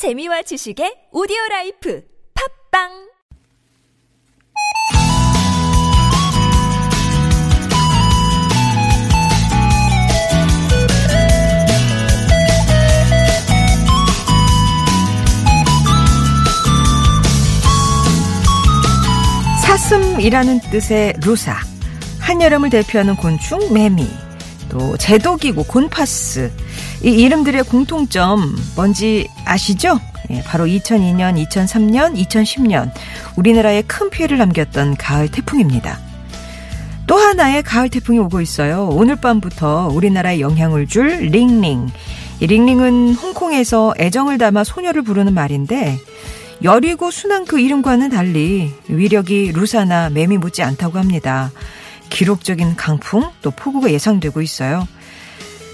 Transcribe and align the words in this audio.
재미와 0.00 0.40
지식의 0.40 1.08
오디오 1.12 1.36
라이프 1.50 2.02
팝빵! 2.72 2.88
사슴이라는 19.62 20.60
뜻의 20.70 21.12
루사, 21.22 21.54
한여름을 22.20 22.70
대표하는 22.70 23.16
곤충 23.16 23.74
매미, 23.74 24.08
또 24.70 24.96
제도기구 24.96 25.64
곤파스, 25.64 26.50
이 27.02 27.08
이름들의 27.08 27.64
공통점 27.64 28.54
뭔지 28.76 29.28
아시죠? 29.46 29.98
예, 30.30 30.42
바로 30.42 30.66
2002년, 30.66 31.42
2003년, 31.46 32.14
2010년 32.14 32.90
우리나라에 33.36 33.82
큰 33.82 34.10
피해를 34.10 34.38
남겼던 34.38 34.96
가을 34.96 35.28
태풍입니다. 35.28 35.98
또 37.06 37.16
하나의 37.16 37.62
가을 37.62 37.88
태풍이 37.88 38.18
오고 38.20 38.40
있어요. 38.40 38.88
오늘 38.92 39.16
밤부터 39.16 39.88
우리나라에 39.92 40.40
영향을 40.40 40.86
줄 40.86 41.08
링링. 41.08 41.88
이 42.38 42.46
링링은 42.46 43.14
홍콩에서 43.14 43.94
애정을 43.98 44.38
담아 44.38 44.64
소녀를 44.64 45.02
부르는 45.02 45.34
말인데 45.34 45.98
여리고 46.62 47.10
순한 47.10 47.46
그 47.46 47.58
이름과는 47.58 48.10
달리 48.10 48.72
위력이 48.88 49.52
루사나 49.52 50.10
매미 50.10 50.38
못지 50.38 50.62
않다고 50.62 50.98
합니다. 50.98 51.50
기록적인 52.10 52.76
강풍 52.76 53.30
또 53.42 53.50
폭우가 53.50 53.90
예상되고 53.90 54.42
있어요. 54.42 54.86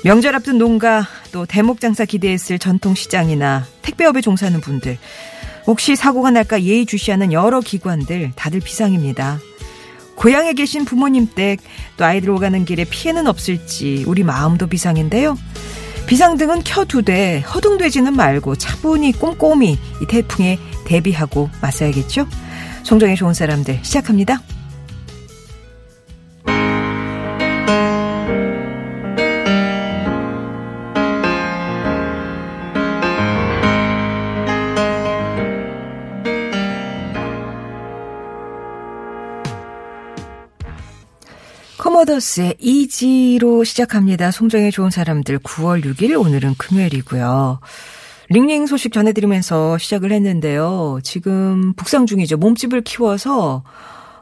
명절 0.04 0.36
앞둔 0.36 0.58
농가 0.58 1.04
또 1.32 1.46
대목 1.46 1.80
장사 1.80 2.04
기대했을 2.04 2.58
전통시장이나 2.58 3.66
택배업에 3.82 4.20
종사하는 4.20 4.60
분들 4.60 4.98
혹시 5.66 5.96
사고가 5.96 6.30
날까 6.30 6.62
예의주시하는 6.62 7.32
여러 7.32 7.60
기관들 7.60 8.32
다들 8.36 8.60
비상입니다. 8.60 9.38
고향에 10.16 10.54
계신 10.54 10.84
부모님 10.84 11.28
댁 11.34 11.60
또 11.96 12.04
아이들 12.04 12.30
오가는 12.30 12.64
길에 12.64 12.84
피해는 12.84 13.26
없을지 13.26 14.04
우리 14.06 14.22
마음도 14.22 14.66
비상인데요. 14.66 15.36
비상등은 16.06 16.62
켜두되 16.62 17.40
허둥대지는 17.40 18.14
말고 18.14 18.56
차분히 18.56 19.12
꼼꼼히 19.12 19.78
이 20.02 20.06
태풍에 20.06 20.58
대비하고 20.84 21.50
맞서야겠죠. 21.60 22.28
송정의 22.84 23.16
좋은 23.16 23.34
사람들 23.34 23.80
시작합니다. 23.82 24.40
커머더스의 42.06 42.54
이지로 42.58 43.64
시작합니다. 43.64 44.30
송정의 44.30 44.70
좋은 44.70 44.90
사람들 44.90 45.40
9월 45.40 45.84
6일 45.84 46.18
오늘은 46.18 46.54
금요일이고요. 46.56 47.60
링링 48.30 48.66
소식 48.66 48.92
전해드리면서 48.92 49.76
시작을 49.78 50.12
했는데요. 50.12 51.00
지금 51.02 51.74
북상 51.74 52.06
중이죠. 52.06 52.38
몸집을 52.38 52.82
키워서 52.82 53.64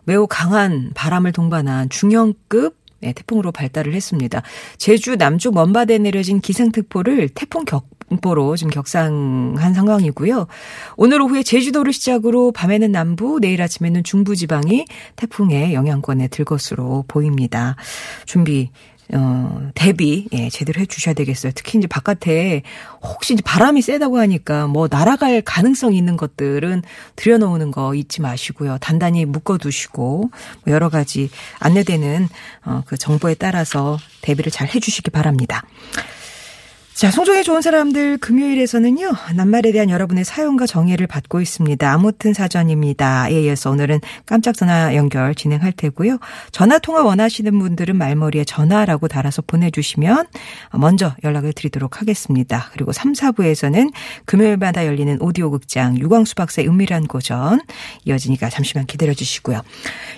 매우 0.04 0.26
강한 0.26 0.90
바람을 0.94 1.32
동반한 1.32 1.88
중형급 1.90 2.76
네, 3.00 3.12
태풍으로 3.12 3.52
발달을 3.52 3.94
했습니다. 3.94 4.42
제주 4.78 5.16
남쪽 5.16 5.54
먼바다에 5.54 5.98
내려진 5.98 6.40
기상특보를 6.40 7.28
태풍 7.28 7.64
경보로 8.08 8.56
지금 8.56 8.70
격상한 8.70 9.74
상황이고요. 9.74 10.46
오늘 10.96 11.20
오후에 11.22 11.42
제주도를 11.42 11.92
시작으로 11.92 12.52
밤에는 12.52 12.92
남부, 12.92 13.38
내일 13.40 13.62
아침에는 13.62 14.04
중부 14.04 14.36
지방이 14.36 14.86
태풍의 15.16 15.74
영향권에 15.74 16.28
들 16.28 16.44
것으로 16.44 17.04
보입니다. 17.08 17.76
준비 18.26 18.70
어, 19.12 19.68
대비, 19.74 20.26
예, 20.32 20.48
제대로 20.48 20.80
해 20.80 20.86
주셔야 20.86 21.14
되겠어요. 21.14 21.52
특히 21.54 21.78
이제 21.78 21.86
바깥에 21.86 22.62
혹시 23.02 23.34
이제 23.34 23.42
바람이 23.44 23.82
세다고 23.82 24.18
하니까 24.18 24.66
뭐 24.66 24.88
날아갈 24.90 25.42
가능성이 25.42 25.98
있는 25.98 26.16
것들은 26.16 26.82
들여놓는 27.14 27.70
거 27.70 27.94
잊지 27.94 28.22
마시고요. 28.22 28.78
단단히 28.80 29.26
묶어 29.26 29.58
두시고 29.58 30.30
뭐 30.64 30.74
여러 30.74 30.88
가지 30.88 31.28
안내되는 31.60 32.28
어, 32.64 32.82
그 32.86 32.96
정보에 32.96 33.34
따라서 33.34 33.98
대비를 34.22 34.50
잘 34.50 34.74
해 34.74 34.80
주시기 34.80 35.10
바랍니다. 35.10 35.62
자, 36.94 37.10
송정의 37.10 37.42
좋은 37.42 37.60
사람들 37.60 38.18
금요일에서는요, 38.18 39.10
낱말에 39.34 39.72
대한 39.72 39.90
여러분의 39.90 40.24
사연과 40.24 40.66
정의를 40.66 41.08
받고 41.08 41.40
있습니다. 41.40 41.92
아무튼 41.92 42.32
사전입니다. 42.32 43.30
에 43.30 43.42
이어서 43.42 43.72
오늘은 43.72 43.98
깜짝 44.26 44.56
전화 44.56 44.94
연결 44.94 45.34
진행할 45.34 45.72
테고요. 45.72 46.18
전화 46.52 46.78
통화 46.78 47.02
원하시는 47.02 47.58
분들은 47.58 47.96
말머리에 47.96 48.44
전화라고 48.44 49.08
달아서 49.08 49.42
보내주시면 49.42 50.26
먼저 50.74 51.16
연락을 51.24 51.52
드리도록 51.52 52.00
하겠습니다. 52.00 52.70
그리고 52.72 52.92
3, 52.92 53.12
4부에서는 53.12 53.92
금요일마다 54.24 54.86
열리는 54.86 55.20
오디오 55.20 55.50
극장 55.50 55.98
유광수 55.98 56.36
박사의 56.36 56.68
은밀한 56.68 57.08
고전 57.08 57.60
이어지니까 58.04 58.50
잠시만 58.50 58.86
기다려 58.86 59.14
주시고요. 59.14 59.62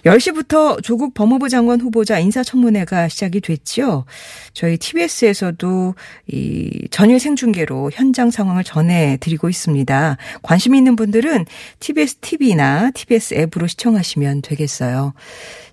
10시부터 0.04 0.82
조국 0.82 1.14
법무부 1.14 1.48
장관 1.48 1.80
후보자 1.80 2.18
인사청문회가 2.18 3.08
시작이 3.08 3.40
됐죠. 3.40 4.04
저희 4.52 4.76
TBS에서도 4.76 5.94
이 6.26 6.65
전일 6.90 7.20
생중계로 7.20 7.90
현장 7.92 8.30
상황을 8.30 8.64
전해드리고 8.64 9.48
있습니다. 9.48 10.16
관심 10.42 10.74
있는 10.74 10.96
분들은 10.96 11.44
TBS 11.80 12.16
TV나 12.16 12.90
TBS 12.92 13.34
앱으로 13.34 13.66
시청하시면 13.66 14.42
되겠어요. 14.42 15.14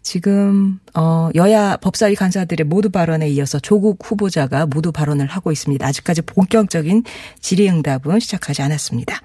지금 0.03 0.79
어 0.93 1.29
여야 1.33 1.77
법사위 1.77 2.15
간사들의 2.15 2.65
모두 2.67 2.89
발언에 2.89 3.29
이어서 3.29 3.59
조국 3.59 3.99
후보자가 4.03 4.67
모두 4.67 4.91
발언을 4.91 5.25
하고 5.27 5.51
있습니다. 5.51 5.85
아직까지 5.85 6.21
본격적인 6.21 7.03
질의응답은 7.39 8.19
시작하지 8.19 8.61
않았습니다. 8.61 9.21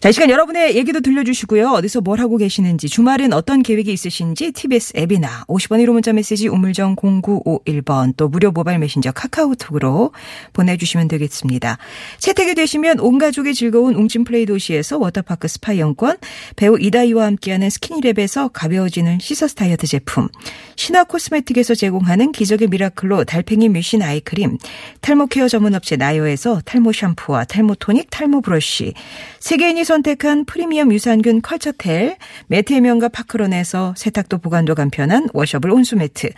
자, 0.00 0.08
이 0.08 0.12
시간 0.12 0.30
여러분의 0.30 0.76
얘기도 0.76 1.00
들려주시고요. 1.00 1.70
어디서 1.70 2.00
뭘 2.00 2.18
하고 2.18 2.36
계시는지, 2.36 2.88
주말엔 2.88 3.32
어떤 3.32 3.62
계획이 3.62 3.92
있으신지 3.92 4.50
TBS 4.50 4.94
앱이나 4.96 5.44
50원 5.46 5.80
1호 5.84 5.92
문자 5.92 6.12
메시지 6.12 6.48
우물정 6.48 6.96
0951번 6.96 8.14
또 8.16 8.28
무료 8.28 8.50
모바일 8.50 8.80
메신저 8.80 9.12
카카오톡으로 9.12 10.10
보내주시면 10.54 11.06
되겠습니다. 11.06 11.78
채택이 12.18 12.56
되시면 12.56 12.98
온 12.98 13.18
가족이 13.18 13.54
즐거운 13.54 13.94
웅진 13.94 14.24
플레이 14.24 14.44
도시에서 14.44 14.98
워터파크 14.98 15.46
스파 15.46 15.72
이용권, 15.72 16.16
배우 16.56 16.80
이다희와 16.80 17.26
함께하는 17.26 17.68
스키니랩에서 17.68 18.50
가벼워지는 18.52 19.20
시서스 19.20 19.54
다이어트 19.54 19.86
제품, 19.92 20.28
신화 20.76 21.04
코스메틱에서 21.04 21.74
제공하는 21.74 22.32
기적의 22.32 22.68
미라클로 22.68 23.24
달팽이 23.24 23.68
뮤신 23.68 24.00
아이크림, 24.00 24.56
탈모 25.02 25.26
케어 25.26 25.48
전문 25.48 25.74
업체 25.74 25.96
나요에서 25.96 26.62
탈모 26.64 26.92
샴푸와 26.92 27.44
탈모 27.44 27.74
토닉, 27.74 28.08
탈모 28.08 28.40
브러쉬, 28.40 28.94
세계인이 29.40 29.84
선택한 29.84 30.46
프리미엄 30.46 30.92
유산균 30.94 31.42
컬처렐, 31.42 32.16
매트의 32.46 32.80
명가 32.80 33.10
파크론에서 33.10 33.92
세탁도 33.98 34.38
보관도 34.38 34.74
간편한 34.74 35.28
washable 35.34 35.70
온수 35.70 35.96
매트, 35.96 36.30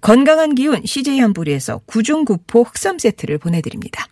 건강한 0.00 0.54
기운 0.54 0.80
CJ 0.82 1.20
한부리에서 1.20 1.82
구중구포 1.84 2.62
흑삼 2.62 2.98
세트를 2.98 3.36
보내드립니다. 3.36 4.06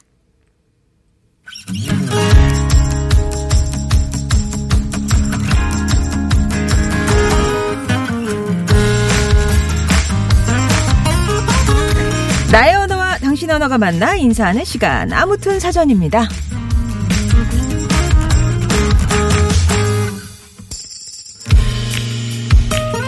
나의 12.52 12.74
언어와 12.74 13.16
당신 13.16 13.50
언어가 13.50 13.78
만나 13.78 14.14
인사하는 14.14 14.62
시간 14.66 15.10
아무튼 15.10 15.58
사전입니다. 15.58 16.28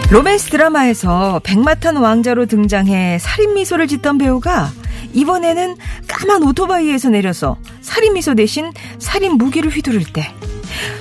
로맨스 0.09 0.49
드라마에서 0.49 1.41
백마탄 1.43 1.97
왕자로 1.97 2.47
등장해 2.47 3.19
살인 3.19 3.53
미소를 3.53 3.87
짓던 3.87 4.17
배우가 4.17 4.71
이번에는 5.13 5.77
까만 6.07 6.41
오토바이에서 6.41 7.09
내려서 7.09 7.59
살인 7.81 8.13
미소 8.13 8.33
대신 8.33 8.73
살인 8.97 9.33
무기를 9.33 9.69
휘두를 9.69 10.05
때 10.11 10.27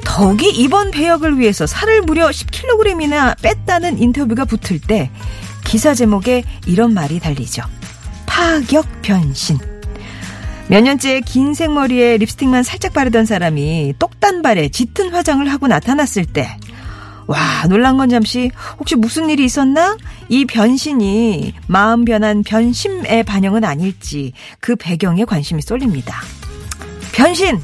더욱이 0.04 0.50
이번 0.50 0.90
배역을 0.90 1.38
위해서 1.38 1.66
살을 1.66 2.02
무려 2.02 2.28
10kg이나 2.28 3.40
뺐다는 3.40 3.98
인터뷰가 3.98 4.44
붙을 4.44 4.80
때 4.86 5.10
기사 5.64 5.94
제목에 5.94 6.44
이런 6.66 6.92
말이 6.92 7.19
달리죠. 7.20 7.62
파격 8.44 8.85
변신. 9.00 9.58
몇 10.69 10.82
년째 10.82 11.23
긴 11.23 11.55
생머리에 11.55 12.19
립스틱만 12.19 12.62
살짝 12.62 12.93
바르던 12.93 13.25
사람이 13.25 13.94
똑단발에 13.99 14.69
짙은 14.69 15.14
화장을 15.14 15.50
하고 15.50 15.67
나타났을 15.67 16.26
때 16.26 16.58
와, 17.26 17.38
놀란 17.70 17.96
건 17.96 18.11
잠시 18.11 18.50
혹시 18.79 18.96
무슨 18.96 19.31
일이 19.31 19.46
있었나? 19.46 19.96
이 20.29 20.44
변신이 20.44 21.55
마음 21.69 22.05
변한 22.05 22.43
변심의 22.43 23.23
반영은 23.23 23.64
아닐지 23.64 24.35
그 24.61 24.76
배경에 24.76 25.25
관심이 25.25 25.62
쏠립니다. 25.62 26.20
변신! 27.14 27.58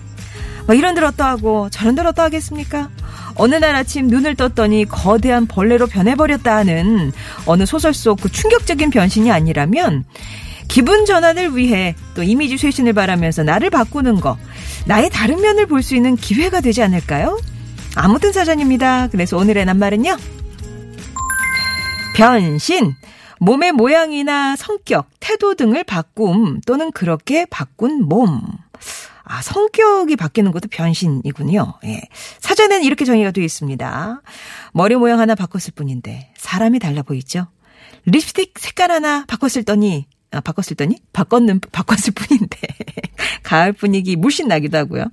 뭐 0.66 0.74
이런 0.74 0.94
들 0.94 1.04
어떠하고 1.04 1.68
저런 1.68 1.94
들 1.94 2.06
어떠하겠습니까? 2.06 2.88
어느 3.34 3.54
날 3.54 3.74
아침 3.74 4.06
눈을 4.06 4.34
떴더니 4.34 4.86
거대한 4.86 5.46
벌레로 5.46 5.88
변해버렸다 5.88 6.56
하는 6.56 7.12
어느 7.44 7.66
소설 7.66 7.92
속 7.92 8.18
그 8.22 8.30
충격적인 8.30 8.88
변신이 8.88 9.30
아니라면 9.30 10.04
기분 10.70 11.04
전환을 11.04 11.56
위해 11.56 11.96
또 12.14 12.22
이미지 12.22 12.56
쇄신을 12.56 12.92
바라면서 12.92 13.42
나를 13.42 13.70
바꾸는 13.70 14.20
거 14.20 14.38
나의 14.86 15.10
다른 15.10 15.40
면을 15.40 15.66
볼 15.66 15.82
수 15.82 15.96
있는 15.96 16.14
기회가 16.14 16.60
되지 16.60 16.82
않을까요? 16.82 17.40
아무튼 17.96 18.32
사전입니다. 18.32 19.08
그래서 19.08 19.36
오늘의 19.36 19.64
낱말은요. 19.64 20.16
변신. 22.14 22.94
몸의 23.40 23.72
모양이나 23.72 24.54
성격, 24.54 25.08
태도 25.18 25.54
등을 25.54 25.82
바꿈 25.82 26.60
또는 26.66 26.92
그렇게 26.92 27.46
바꾼 27.46 28.02
몸. 28.02 28.40
아, 29.24 29.40
성격이 29.42 30.16
바뀌는 30.16 30.52
것도 30.52 30.68
변신이군요. 30.70 31.74
예. 31.84 32.02
사전에는 32.40 32.84
이렇게 32.84 33.04
정의가 33.04 33.30
되어 33.30 33.42
있습니다. 33.44 34.20
머리 34.72 34.94
모양 34.96 35.18
하나 35.20 35.34
바꿨을 35.34 35.72
뿐인데 35.74 36.32
사람이 36.36 36.78
달라 36.78 37.02
보이죠? 37.02 37.46
립스틱 38.04 38.58
색깔 38.58 38.90
하나 38.92 39.24
바꿨을 39.26 39.64
더니 39.64 40.06
아, 40.32 40.40
바꿨을 40.40 40.76
더니 40.76 40.96
바꿨는 41.12 41.60
바꿨을 41.72 42.12
뿐인데 42.14 42.58
가을 43.42 43.72
분위기 43.72 44.16
물씬 44.16 44.48
나기도 44.48 44.78
하고요. 44.78 45.06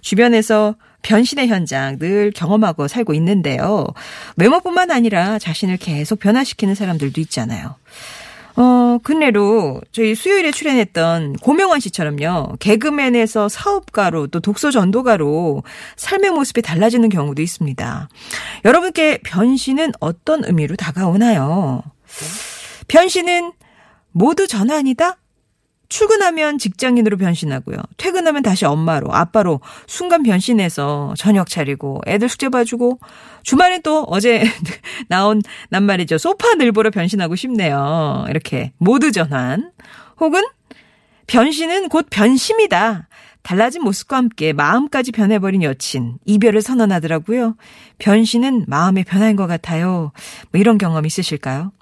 주변에서 0.00 0.74
변신의 1.02 1.48
현장 1.48 1.98
늘 1.98 2.30
경험하고 2.30 2.88
살고 2.88 3.14
있는데요. 3.14 3.86
외모뿐만 4.36 4.90
아니라 4.90 5.38
자신을 5.38 5.78
계속 5.78 6.18
변화시키는 6.20 6.74
사람들도 6.74 7.20
있잖아요. 7.22 7.76
어, 8.56 8.98
근래로 9.02 9.80
저희 9.92 10.14
수요일에 10.14 10.50
출연했던 10.50 11.36
고명환 11.36 11.80
씨처럼요. 11.80 12.56
개그맨에서 12.58 13.48
사업가로 13.48 14.26
또 14.26 14.40
독서 14.40 14.70
전도가로 14.70 15.62
삶의 15.96 16.32
모습이 16.32 16.60
달라지는 16.60 17.08
경우도 17.08 17.40
있습니다. 17.40 18.08
여러분께 18.66 19.20
변신은 19.24 19.92
어떤 20.00 20.44
의미로 20.44 20.76
다가오나요? 20.76 21.82
변신은 22.88 23.52
모두 24.12 24.46
전환이다? 24.46 25.16
출근하면 25.90 26.56
직장인으로 26.58 27.16
변신하고요. 27.16 27.76
퇴근하면 27.96 28.42
다시 28.42 28.64
엄마로, 28.64 29.12
아빠로 29.12 29.60
순간 29.88 30.22
변신해서 30.22 31.14
저녁 31.18 31.48
차리고 31.50 32.00
애들 32.06 32.28
숙제 32.28 32.48
봐주고 32.48 33.00
주말엔 33.42 33.82
또 33.82 34.04
어제 34.04 34.44
나온 35.08 35.42
낱말이죠. 35.70 36.18
소파 36.18 36.54
늘보로 36.54 36.92
변신하고 36.92 37.34
싶네요. 37.34 38.24
이렇게 38.28 38.72
모두 38.78 39.10
전환. 39.10 39.72
혹은 40.20 40.44
변신은 41.26 41.88
곧 41.88 42.06
변심이다. 42.08 43.08
달라진 43.42 43.82
모습과 43.82 44.16
함께 44.16 44.52
마음까지 44.52 45.12
변해버린 45.12 45.62
여친, 45.62 46.18
이별을 46.24 46.62
선언하더라고요. 46.62 47.56
변신은 47.98 48.66
마음의 48.68 49.04
변화인 49.04 49.34
것 49.34 49.46
같아요. 49.46 50.12
뭐 50.52 50.60
이런 50.60 50.78
경험 50.78 51.06
있으실까요? 51.06 51.72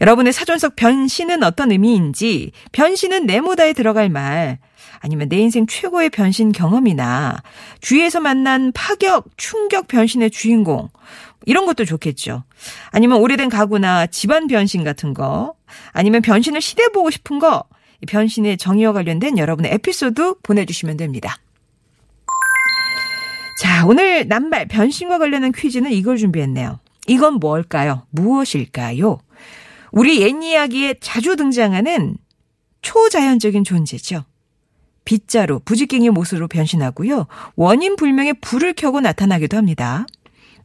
여러분의 0.00 0.32
사전적 0.32 0.76
변신은 0.76 1.42
어떤 1.42 1.72
의미인지, 1.72 2.52
변신은 2.72 3.26
네모다에 3.26 3.72
들어갈 3.72 4.08
말, 4.08 4.58
아니면 5.00 5.28
내 5.28 5.38
인생 5.38 5.66
최고의 5.66 6.10
변신 6.10 6.52
경험이나, 6.52 7.42
주위에서 7.80 8.20
만난 8.20 8.72
파격, 8.72 9.26
충격 9.36 9.88
변신의 9.88 10.30
주인공, 10.30 10.88
이런 11.46 11.66
것도 11.66 11.84
좋겠죠. 11.84 12.44
아니면 12.90 13.18
오래된 13.18 13.48
가구나 13.48 14.06
집안 14.06 14.46
변신 14.46 14.84
같은 14.84 15.14
거, 15.14 15.54
아니면 15.92 16.22
변신을 16.22 16.60
시대보고 16.60 17.10
싶은 17.10 17.38
거, 17.38 17.64
변신의 18.06 18.58
정의와 18.58 18.92
관련된 18.92 19.38
여러분의 19.38 19.72
에피소드 19.74 20.36
보내주시면 20.42 20.96
됩니다. 20.96 21.36
자, 23.60 23.84
오늘 23.86 24.28
낱말 24.28 24.68
변신과 24.68 25.18
관련된 25.18 25.50
퀴즈는 25.50 25.90
이걸 25.90 26.16
준비했네요. 26.16 26.78
이건 27.08 27.34
뭘까요? 27.34 28.06
무엇일까요? 28.10 29.18
우리 29.98 30.20
옛 30.22 30.40
이야기에 30.40 30.94
자주 31.00 31.34
등장하는 31.34 32.18
초자연적인 32.82 33.64
존재죠. 33.64 34.24
빗자루, 35.04 35.58
부지깽이 35.64 36.10
못으로 36.10 36.46
변신하고요. 36.46 37.26
원인 37.56 37.96
불명의 37.96 38.34
불을 38.34 38.74
켜고 38.74 39.00
나타나기도 39.00 39.56
합니다. 39.56 40.06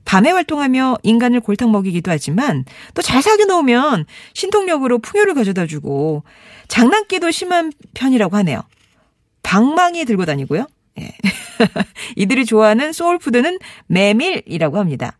밤에 0.05 0.29
활동하며 0.29 0.97
인간을 1.01 1.39
골탕 1.39 1.71
먹이기도 1.71 2.11
하지만 2.11 2.63
또 2.93 3.01
잘 3.01 3.23
사귀어 3.23 3.47
놓으면 3.47 4.05
신통력으로 4.35 4.99
풍요를 4.99 5.33
가져다 5.33 5.65
주고 5.65 6.23
장난기도 6.67 7.31
심한 7.31 7.71
편이라고 7.95 8.37
하네요. 8.37 8.61
방망이 9.41 10.05
들고 10.05 10.25
다니고요. 10.25 10.67
예. 10.99 11.11
이들이 12.17 12.45
좋아하는 12.45 12.93
소울푸드는 12.93 13.57
메밀이라고 13.87 14.77
합니다. 14.77 15.17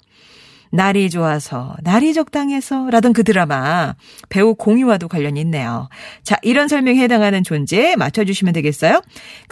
날이 0.73 1.11
좋아서, 1.11 1.75
날이 1.83 2.15
적당해서 2.15 2.89
라던 2.89 3.13
그 3.13 3.23
드라마 3.23 3.93
배우 4.29 4.55
공유와도 4.55 5.07
관련이 5.07 5.39
있네요. 5.41 5.87
자, 6.23 6.35
이런 6.41 6.67
설명에 6.67 6.99
해당하는 6.99 7.43
존재 7.43 7.95
맞춰주시면 7.95 8.53
되겠어요? 8.55 9.03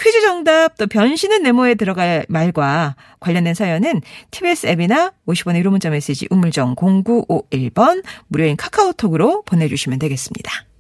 퀴즈 0.02 0.22
정답 0.22 0.78
또 0.78 0.88
변신은 0.88 1.44
네모에 1.44 1.76
들어갈 1.76 2.26
말과 2.28 2.96
관련된 3.20 3.54
사연은 3.54 4.02
TBS 4.32 4.66
앱이나 4.66 5.14
50원의 5.28 5.64
유료 5.64 5.70
문자 5.70 5.92
메시지 5.92 6.28
우물정 6.32 6.76
0951번 6.76 8.04
무료인 8.28 8.58
카카오톡으로 8.58 9.44
보내주시면 9.44 10.00
되겠습니다. 10.00 10.71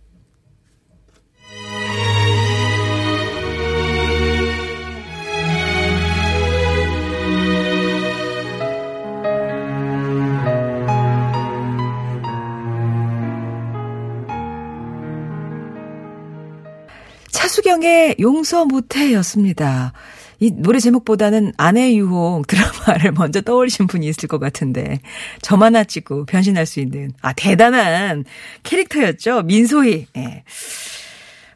차수경의 17.31 18.17
용서 18.19 18.65
못해였습니다. 18.65 19.93
이 20.39 20.51
노래 20.51 20.79
제목보다는 20.79 21.53
아내 21.55 21.93
유혹 21.95 22.47
드라마를 22.47 23.11
먼저 23.17 23.41
떠올리신 23.41 23.87
분이 23.87 24.07
있을 24.07 24.27
것 24.27 24.39
같은데 24.39 24.99
점 25.41 25.61
하나 25.61 25.83
찍고 25.83 26.25
변신할 26.25 26.65
수 26.65 26.79
있는 26.79 27.11
아 27.21 27.31
대단한 27.33 28.25
캐릭터였죠 28.63 29.43
민소희. 29.43 30.07
예. 30.17 30.43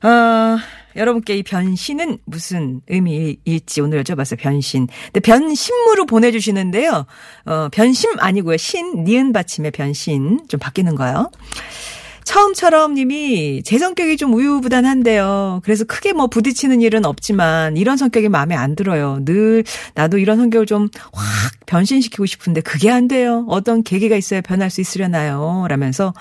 어, 0.07 0.57
여러분께 0.95 1.37
이 1.37 1.43
변신은 1.43 2.19
무슨 2.25 2.81
의미일지 2.87 3.81
오늘 3.81 4.03
여쭤봤어요. 4.03 4.37
변신. 4.37 4.87
근데 5.05 5.19
변신무로 5.19 6.05
보내주시는데요. 6.05 7.05
어, 7.45 7.69
변심 7.71 8.11
아니고요. 8.19 8.57
신, 8.57 9.03
니은 9.03 9.33
받침의 9.33 9.71
변신. 9.71 10.39
좀 10.47 10.59
바뀌는 10.59 10.95
거요. 10.95 11.31
처음처럼 12.25 12.95
님이 12.95 13.63
제 13.63 13.77
성격이 13.77 14.17
좀 14.17 14.33
우유부단한데요. 14.33 15.61
그래서 15.63 15.85
크게 15.85 16.13
뭐 16.13 16.27
부딪히는 16.27 16.81
일은 16.81 17.05
없지만 17.05 17.77
이런 17.77 17.95
성격이 17.97 18.29
마음에 18.29 18.55
안 18.55 18.75
들어요. 18.75 19.19
늘 19.23 19.63
나도 19.93 20.17
이런 20.17 20.37
성격을 20.37 20.65
좀 20.65 20.89
확 21.13 21.53
변신시키고 21.65 22.25
싶은데 22.25 22.61
그게 22.61 22.89
안 22.89 23.07
돼요. 23.07 23.45
어떤 23.47 23.83
계기가 23.83 24.15
있어야 24.15 24.41
변할 24.41 24.69
수 24.69 24.81
있으려나요? 24.81 25.65
라면서 25.69 26.13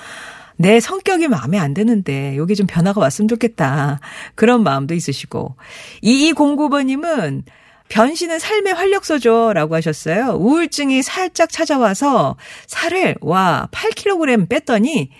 내 0.57 0.81
성격이 0.81 1.29
마음에 1.29 1.59
안 1.59 1.75
드는데 1.75 2.37
여기 2.37 2.55
좀 2.55 2.67
변화가 2.67 3.01
왔으면 3.01 3.29
좋겠다. 3.29 4.01
그런 4.35 4.63
마음도 4.63 4.95
있으시고 4.95 5.57
2209번님은 6.03 7.43
변신은 7.89 8.39
삶의 8.39 8.75
활력소죠. 8.75 9.53
라고 9.53 9.75
하셨어요. 9.75 10.37
우울증이 10.39 11.03
살짝 11.03 11.51
찾아와서 11.51 12.37
살을, 12.67 13.17
와, 13.21 13.69
8kg 13.73 14.49
뺐더니 14.49 15.11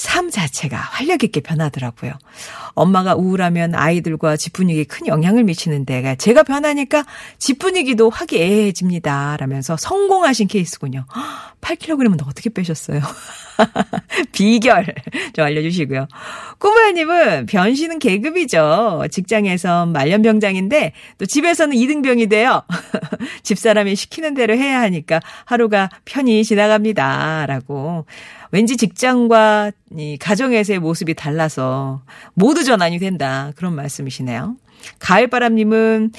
삶 0.00 0.30
자체가 0.30 0.78
활력 0.78 1.24
있게 1.24 1.42
변하더라고요. 1.42 2.14
엄마가 2.72 3.16
우울하면 3.16 3.74
아이들과 3.74 4.38
집 4.38 4.54
분위기에 4.54 4.84
큰 4.84 5.06
영향을 5.06 5.44
미치는데 5.44 6.16
제가 6.16 6.42
변하니까 6.42 7.04
집 7.36 7.58
분위기도 7.58 8.08
화기애애해집니다. 8.08 9.36
라면서 9.38 9.76
성공하신 9.76 10.48
케이스군요. 10.48 11.04
8kg은 11.60 12.26
어떻게 12.26 12.48
빼셨어요? 12.48 13.02
비결 14.32 14.86
좀 15.34 15.44
알려주시고요. 15.44 16.08
꾸무야님은 16.58 17.44
변신은 17.44 17.98
계급이죠. 17.98 19.04
직장에서 19.10 19.84
말년병장인데 19.84 20.94
또 21.18 21.26
집에서는 21.26 21.76
이등병이 21.76 22.28
돼요. 22.28 22.62
집사람이 23.42 23.96
시키는 23.96 24.32
대로 24.32 24.54
해야 24.54 24.80
하니까 24.80 25.20
하루가 25.44 25.90
편히 26.06 26.42
지나갑니다. 26.42 27.44
라고. 27.44 28.06
왠지 28.50 28.76
직장과 28.76 29.72
이 29.96 30.16
가정에서의 30.18 30.78
모습이 30.78 31.14
달라서 31.14 32.02
모두 32.34 32.64
전환이 32.64 32.98
된다. 32.98 33.52
그런 33.56 33.74
말씀이시네요. 33.74 34.56
가을바람님은, 34.98 36.12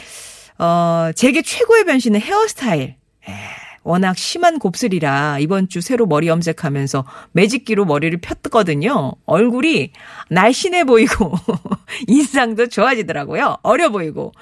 어, 0.59 1.11
제게 1.15 1.41
최고의 1.41 1.85
변신은 1.85 2.21
헤어스타일. 2.21 2.95
에. 3.27 3.60
워낙 3.83 4.17
심한 4.17 4.59
곱슬이라 4.59 5.39
이번 5.39 5.67
주 5.67 5.81
새로 5.81 6.05
머리 6.05 6.27
염색하면서 6.27 7.05
매직기로 7.31 7.85
머리를 7.85 8.19
폈거든요. 8.21 9.13
얼굴이 9.25 9.91
날씬해 10.29 10.83
보이고 10.83 11.33
인상도 12.07 12.67
좋아지더라고요. 12.67 13.57
어려 13.63 13.89
보이고. 13.89 14.33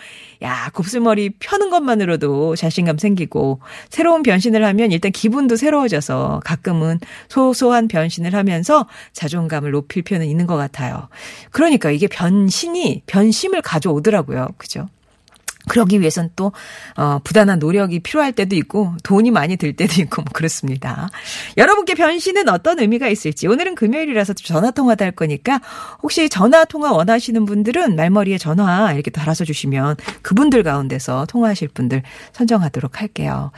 야, 0.41 0.69
곱슬머리 0.73 1.31
펴는 1.39 1.69
것만으로도 1.69 2.55
자신감 2.55 2.97
생기고 2.97 3.61
새로운 3.89 4.23
변신을 4.23 4.63
하면 4.65 4.91
일단 4.91 5.11
기분도 5.11 5.55
새로워져서 5.55 6.41
가끔은 6.45 6.99
소소한 7.27 7.87
변신을 7.87 8.33
하면서 8.33 8.87
자존감을 9.13 9.71
높일 9.71 10.03
필요는 10.03 10.27
있는 10.27 10.47
것 10.47 10.55
같아요. 10.55 11.09
그러니까 11.51 11.91
이게 11.91 12.07
변신이 12.07 13.03
변심을 13.05 13.61
가져오더라고요. 13.61 14.49
그죠? 14.57 14.87
그러기 15.67 15.99
위해선 15.99 16.31
또, 16.35 16.51
어, 16.95 17.19
부단한 17.23 17.59
노력이 17.59 17.99
필요할 17.99 18.31
때도 18.33 18.55
있고, 18.55 18.93
돈이 19.03 19.31
많이 19.31 19.57
들 19.57 19.75
때도 19.75 20.01
있고, 20.01 20.21
뭐 20.21 20.31
그렇습니다. 20.33 21.09
여러분께 21.57 21.95
변신은 21.95 22.49
어떤 22.49 22.79
의미가 22.79 23.07
있을지, 23.09 23.47
오늘은 23.47 23.75
금요일이라서 23.75 24.33
전화통화도 24.33 25.03
할 25.03 25.11
거니까, 25.11 25.61
혹시 26.01 26.29
전화통화 26.29 26.91
원하시는 26.91 27.45
분들은 27.45 27.95
말머리에 27.95 28.37
전화 28.37 28.93
이렇게 28.93 29.11
달아서 29.11 29.45
주시면 29.45 29.97
그분들 30.21 30.63
가운데서 30.63 31.25
통화하실 31.27 31.69
분들 31.69 32.03
선정하도록 32.33 33.01
할게요. 33.01 33.51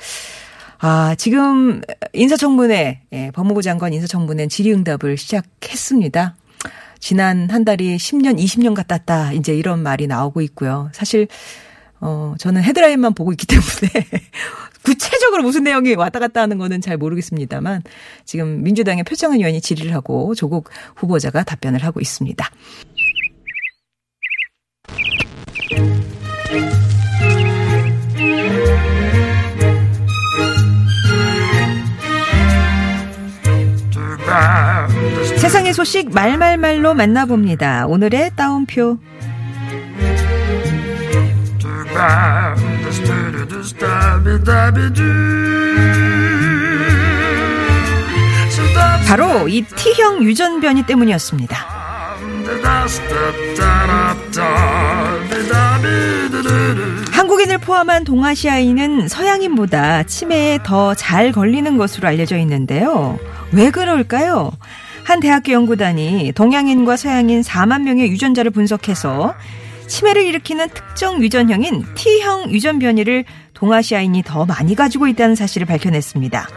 아, 0.80 1.14
지금 1.16 1.82
인사청문회, 2.14 3.02
예, 3.14 3.32
법무부 3.36 3.62
장관 3.62 3.94
인사청문회 3.94 4.48
질의응답을 4.48 5.16
시작했습니다. 5.16 6.36
지난 7.00 7.50
한 7.50 7.66
달이 7.66 7.98
10년, 7.98 8.40
20년 8.40 8.74
같았다. 8.74 9.34
이제 9.34 9.56
이런 9.56 9.84
말이 9.84 10.08
나오고 10.08 10.42
있고요. 10.42 10.90
사실 10.94 11.28
어, 12.02 12.34
저는 12.40 12.64
헤드라인만 12.64 13.14
보고 13.14 13.32
있기 13.32 13.46
때문에 13.46 14.08
구체적으로 14.84 15.44
무슨 15.44 15.64
내용이 15.64 15.94
왔다 15.94 16.20
갔다 16.20 16.42
하는 16.42 16.58
거는 16.58 16.82
잘 16.82 16.98
모르겠습니다만 16.98 17.84
지금 18.26 18.64
민주당의 18.64 19.04
표창은 19.04 19.38
의원이 19.38 19.62
질의를 19.62 19.94
하고 19.94 20.34
조국 20.34 20.70
후보자가 20.96 21.44
답변을 21.44 21.84
하고 21.84 22.00
있습니다. 22.02 22.50
세상의 35.38 35.74
소식 35.74 36.10
말말말로 36.12 36.94
만나봅니다. 36.94 37.86
오늘의 37.88 38.32
따옴표. 38.36 38.98
바로 49.08 49.48
이 49.48 49.62
T형 49.64 50.24
유전변이 50.24 50.84
때문이었습니다. 50.84 51.58
한국인을 57.12 57.58
포함한 57.60 58.04
동아시아인은 58.04 59.08
서양인보다 59.08 60.04
치매에 60.04 60.60
더 60.64 60.94
잘 60.96 61.32
걸리는 61.32 61.78
것으로 61.78 62.08
알려져 62.08 62.38
있는데요. 62.38 63.20
왜 63.52 63.70
그럴까요? 63.72 64.52
한 65.04 65.20
대학교 65.20 65.52
연구단이 65.52 66.32
동양인과 66.36 66.96
서양인 66.98 67.42
4만 67.42 67.82
명의 67.84 68.10
유전자를 68.10 68.52
분석해서 68.52 69.34
치매를 69.92 70.24
일으키는 70.24 70.70
특정 70.70 71.22
유전형인 71.22 71.84
T형 71.96 72.50
유전 72.52 72.80
변이를 72.80 73.26
동아시아인이 73.54 74.24
더 74.24 74.46
많이 74.46 74.74
가지고 74.74 75.10
있다는 75.10 75.36
사실을 75.36 75.68
밝혀냈습니다. 75.68 76.48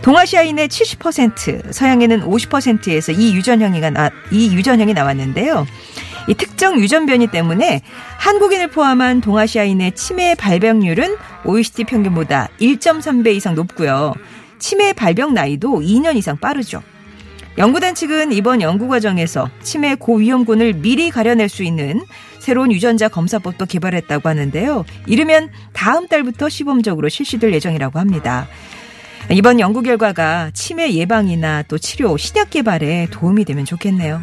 동아시아인의 0.00 0.68
70%, 0.68 1.70
서양에는 1.70 2.22
50%에서 2.22 3.12
이 3.12 3.34
유전형이가 3.34 3.90
나, 3.90 4.10
이 4.30 4.54
유전형이 4.56 4.94
나왔는데요. 4.94 5.66
이 6.28 6.34
특정 6.34 6.80
유전 6.80 7.04
변이 7.04 7.26
때문에 7.26 7.82
한국인을 8.16 8.68
포함한 8.68 9.20
동아시아인의 9.20 9.92
치매 9.92 10.34
발병률은 10.34 11.16
OECD 11.44 11.84
평균보다 11.84 12.48
1.3배 12.58 13.34
이상 13.36 13.54
높고요. 13.54 14.14
치매 14.58 14.94
발병 14.94 15.34
나이도 15.34 15.80
2년 15.80 16.16
이상 16.16 16.38
빠르죠. 16.38 16.82
연구단 17.58 17.94
측은 17.94 18.32
이번 18.32 18.62
연구 18.62 18.88
과정에서 18.88 19.48
치매 19.62 19.94
고위험군을 19.94 20.74
미리 20.74 21.10
가려낼 21.10 21.48
수 21.48 21.62
있는 21.62 22.02
새로운 22.38 22.72
유전자 22.72 23.08
검사법도 23.08 23.66
개발했다고 23.66 24.28
하는데요. 24.28 24.84
이르면 25.06 25.50
다음 25.72 26.08
달부터 26.08 26.48
시범적으로 26.48 27.08
실시될 27.08 27.52
예정이라고 27.52 27.98
합니다. 27.98 28.48
이번 29.30 29.60
연구 29.60 29.82
결과가 29.82 30.50
치매 30.52 30.92
예방이나 30.92 31.62
또 31.68 31.78
치료, 31.78 32.16
신약 32.16 32.50
개발에 32.50 33.08
도움이 33.10 33.44
되면 33.44 33.64
좋겠네요. 33.64 34.22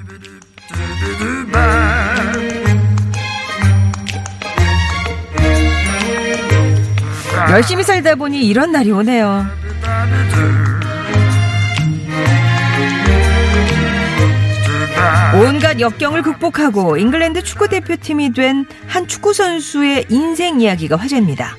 열심히 7.51 7.83
살다 7.83 8.15
보니 8.15 8.45
이런 8.45 8.71
날이 8.71 8.91
오네요. 8.91 9.45
온갖 15.69 15.81
역경을 15.81 16.23
극복하고 16.23 16.97
잉글랜드 16.97 17.43
축구 17.43 17.67
대표팀이 17.69 18.33
된 18.33 18.65
한 18.87 19.07
축구 19.07 19.33
선수의 19.33 20.07
인생 20.09 20.61
이야기가 20.61 20.95
화제입니다. 20.95 21.55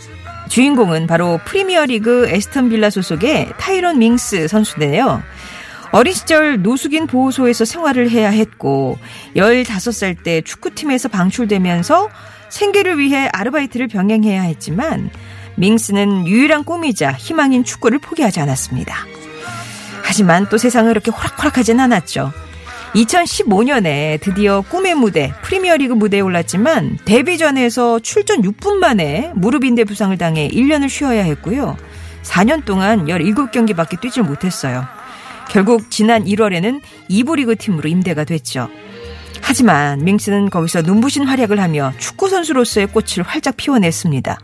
주인공은 0.48 1.06
바로 1.06 1.38
프리미어리그 1.44 2.26
애스턴 2.28 2.70
빌라 2.70 2.90
소속의 2.90 3.52
타이런 3.56 4.00
밍스 4.00 4.48
선수인데요. 4.48 5.22
어린 5.92 6.12
시절 6.12 6.60
노숙인 6.60 7.06
보호소에서 7.06 7.64
생활을 7.64 8.10
해야 8.10 8.30
했고 8.30 8.98
15살 9.36 10.24
때 10.24 10.40
축구팀에서 10.40 11.08
방출되면서 11.08 12.08
생계를 12.48 12.98
위해 12.98 13.28
아르바이트를 13.32 13.86
병행해야 13.86 14.42
했지만 14.42 15.10
밍스는 15.54 16.26
유일한 16.26 16.64
꿈이자 16.64 17.12
희망인 17.12 17.62
축구를 17.62 18.00
포기하지 18.00 18.40
않았습니다. 18.40 19.06
하지만 20.02 20.48
또 20.48 20.58
세상은 20.58 20.90
그렇게 20.90 21.12
호락호락하진 21.12 21.78
않았죠. 21.78 22.32
2015년에 22.94 24.20
드디어 24.20 24.62
꿈의 24.62 24.94
무대 24.94 25.32
프리미어리그 25.42 25.94
무대에 25.94 26.20
올랐지만 26.20 26.98
데뷔전에서 27.04 28.00
출전 28.00 28.42
6분 28.42 28.74
만에 28.74 29.32
무릎 29.34 29.64
인대 29.64 29.84
부상을 29.84 30.16
당해 30.18 30.48
1년을 30.48 30.88
쉬어야 30.88 31.22
했고요. 31.22 31.76
4년 32.22 32.64
동안 32.64 33.06
17경기밖에 33.06 34.00
뛰질 34.00 34.24
못했어요. 34.24 34.84
결국 35.48 35.90
지난 35.90 36.24
1월에는 36.24 36.80
2부 37.08 37.36
리그 37.36 37.56
팀으로 37.56 37.88
임대가 37.88 38.24
됐죠. 38.24 38.68
하지만 39.40 40.04
밍스는 40.04 40.50
거기서 40.50 40.82
눈부신 40.82 41.24
활약을 41.24 41.60
하며 41.60 41.92
축구 41.98 42.28
선수로서의 42.28 42.88
꽃을 42.88 43.24
활짝 43.24 43.56
피워냈습니다. 43.56 44.38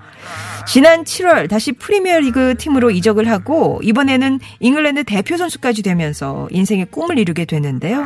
지난 0.67 1.05
7월 1.05 1.49
다시 1.49 1.73
프리미어리그 1.73 2.57
팀으로 2.59 2.91
이적을 2.91 3.31
하고 3.31 3.81
이번에는 3.83 4.41
잉글랜드 4.61 5.05
대표 5.05 5.37
선수까지 5.37 5.83
되면서 5.83 6.49
인생의 6.51 6.87
꿈을 6.91 7.19
이루게 7.19 7.45
됐는데요. 7.45 8.05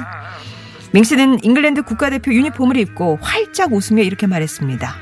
밍스는 0.92 1.42
잉글랜드 1.42 1.82
국가대표 1.82 2.32
유니폼을 2.32 2.76
입고 2.76 3.18
활짝 3.22 3.72
웃으며 3.72 4.02
이렇게 4.02 4.26
말했습니다. 4.26 4.94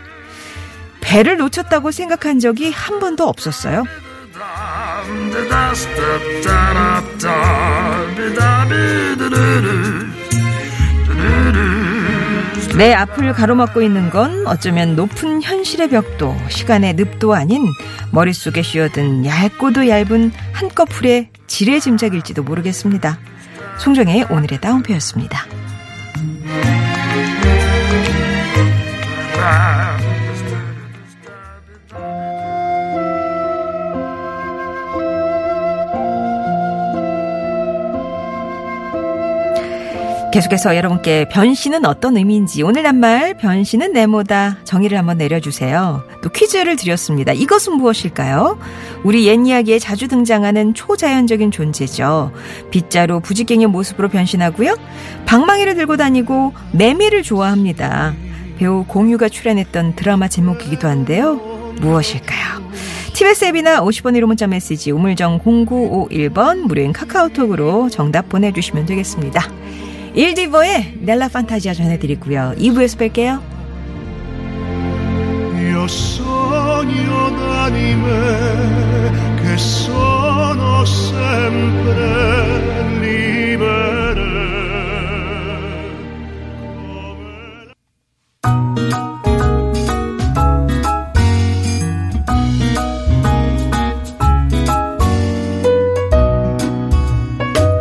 배를 1.00 1.38
놓쳤다고 1.38 1.90
생각한 1.90 2.38
적이 2.38 2.70
한 2.70 3.00
번도 3.00 3.26
없었어요. 3.26 3.84
내 12.78 12.94
앞을 12.94 13.32
가로막고 13.32 13.82
있는 13.82 14.08
건 14.08 14.46
어쩌면 14.46 14.94
높은 14.94 15.42
현실의 15.42 15.90
벽도, 15.90 16.36
시간의 16.48 16.94
늪도 16.94 17.34
아닌 17.34 17.66
머릿속에 18.12 18.62
씌어든 18.62 19.26
얇고도 19.26 19.88
얇은 19.88 20.30
한꺼풀의 20.52 21.30
지뢰 21.48 21.80
짐작일지도 21.80 22.44
모르겠습니다. 22.44 23.18
송정의 23.78 24.26
오늘의 24.30 24.60
다운표였습니다. 24.60 25.44
계속해서 40.30 40.76
여러분께 40.76 41.26
변신은 41.30 41.86
어떤 41.86 42.18
의미인지 42.18 42.62
오늘 42.62 42.82
낱말 42.82 43.38
변신은 43.38 43.94
네모다 43.94 44.58
정의를 44.64 44.98
한번 44.98 45.16
내려주세요. 45.16 46.04
또 46.22 46.28
퀴즈를 46.28 46.76
드렸습니다. 46.76 47.32
이것은 47.32 47.74
무엇일까요? 47.78 48.58
우리 49.04 49.26
옛 49.26 49.38
이야기에 49.46 49.78
자주 49.78 50.06
등장하는 50.06 50.74
초자연적인 50.74 51.50
존재죠. 51.50 52.32
빗자루 52.70 53.20
부지깽이 53.20 53.66
모습으로 53.66 54.10
변신하고요. 54.10 54.76
방망이를 55.24 55.74
들고 55.76 55.96
다니고 55.96 56.52
매미를 56.72 57.22
좋아합니다. 57.22 58.14
배우 58.58 58.84
공유가 58.84 59.30
출연했던 59.30 59.96
드라마 59.96 60.28
제목이기도 60.28 60.88
한데요. 60.88 61.36
무엇일까요? 61.80 62.68
TBS 63.14 63.46
앱이나 63.46 63.80
50번 63.80 64.16
1호 64.18 64.26
문자 64.26 64.46
메시지 64.46 64.90
우물정 64.90 65.40
0951번 65.40 66.58
무료인 66.66 66.92
카카오톡으로 66.92 67.88
정답 67.88 68.28
보내주시면 68.28 68.84
되겠습니다. 68.84 69.50
일디버의 70.18 70.94
넬라 71.02 71.28
판타지아 71.28 71.74
전해드리고요. 71.74 72.54
2부에서 72.58 72.98
뵐게요. 72.98 73.40
Sono 79.58 80.84
sempre 80.84 81.96
libere. 83.00 84.07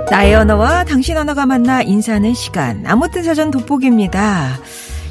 나의 0.09 0.35
언어와 0.35 0.85
당신 0.85 1.17
언어가 1.17 1.45
만나 1.45 1.81
인사하는 1.81 2.33
시간. 2.33 2.85
아무튼 2.85 3.23
사전 3.23 3.51
돋보기입니다. 3.51 4.57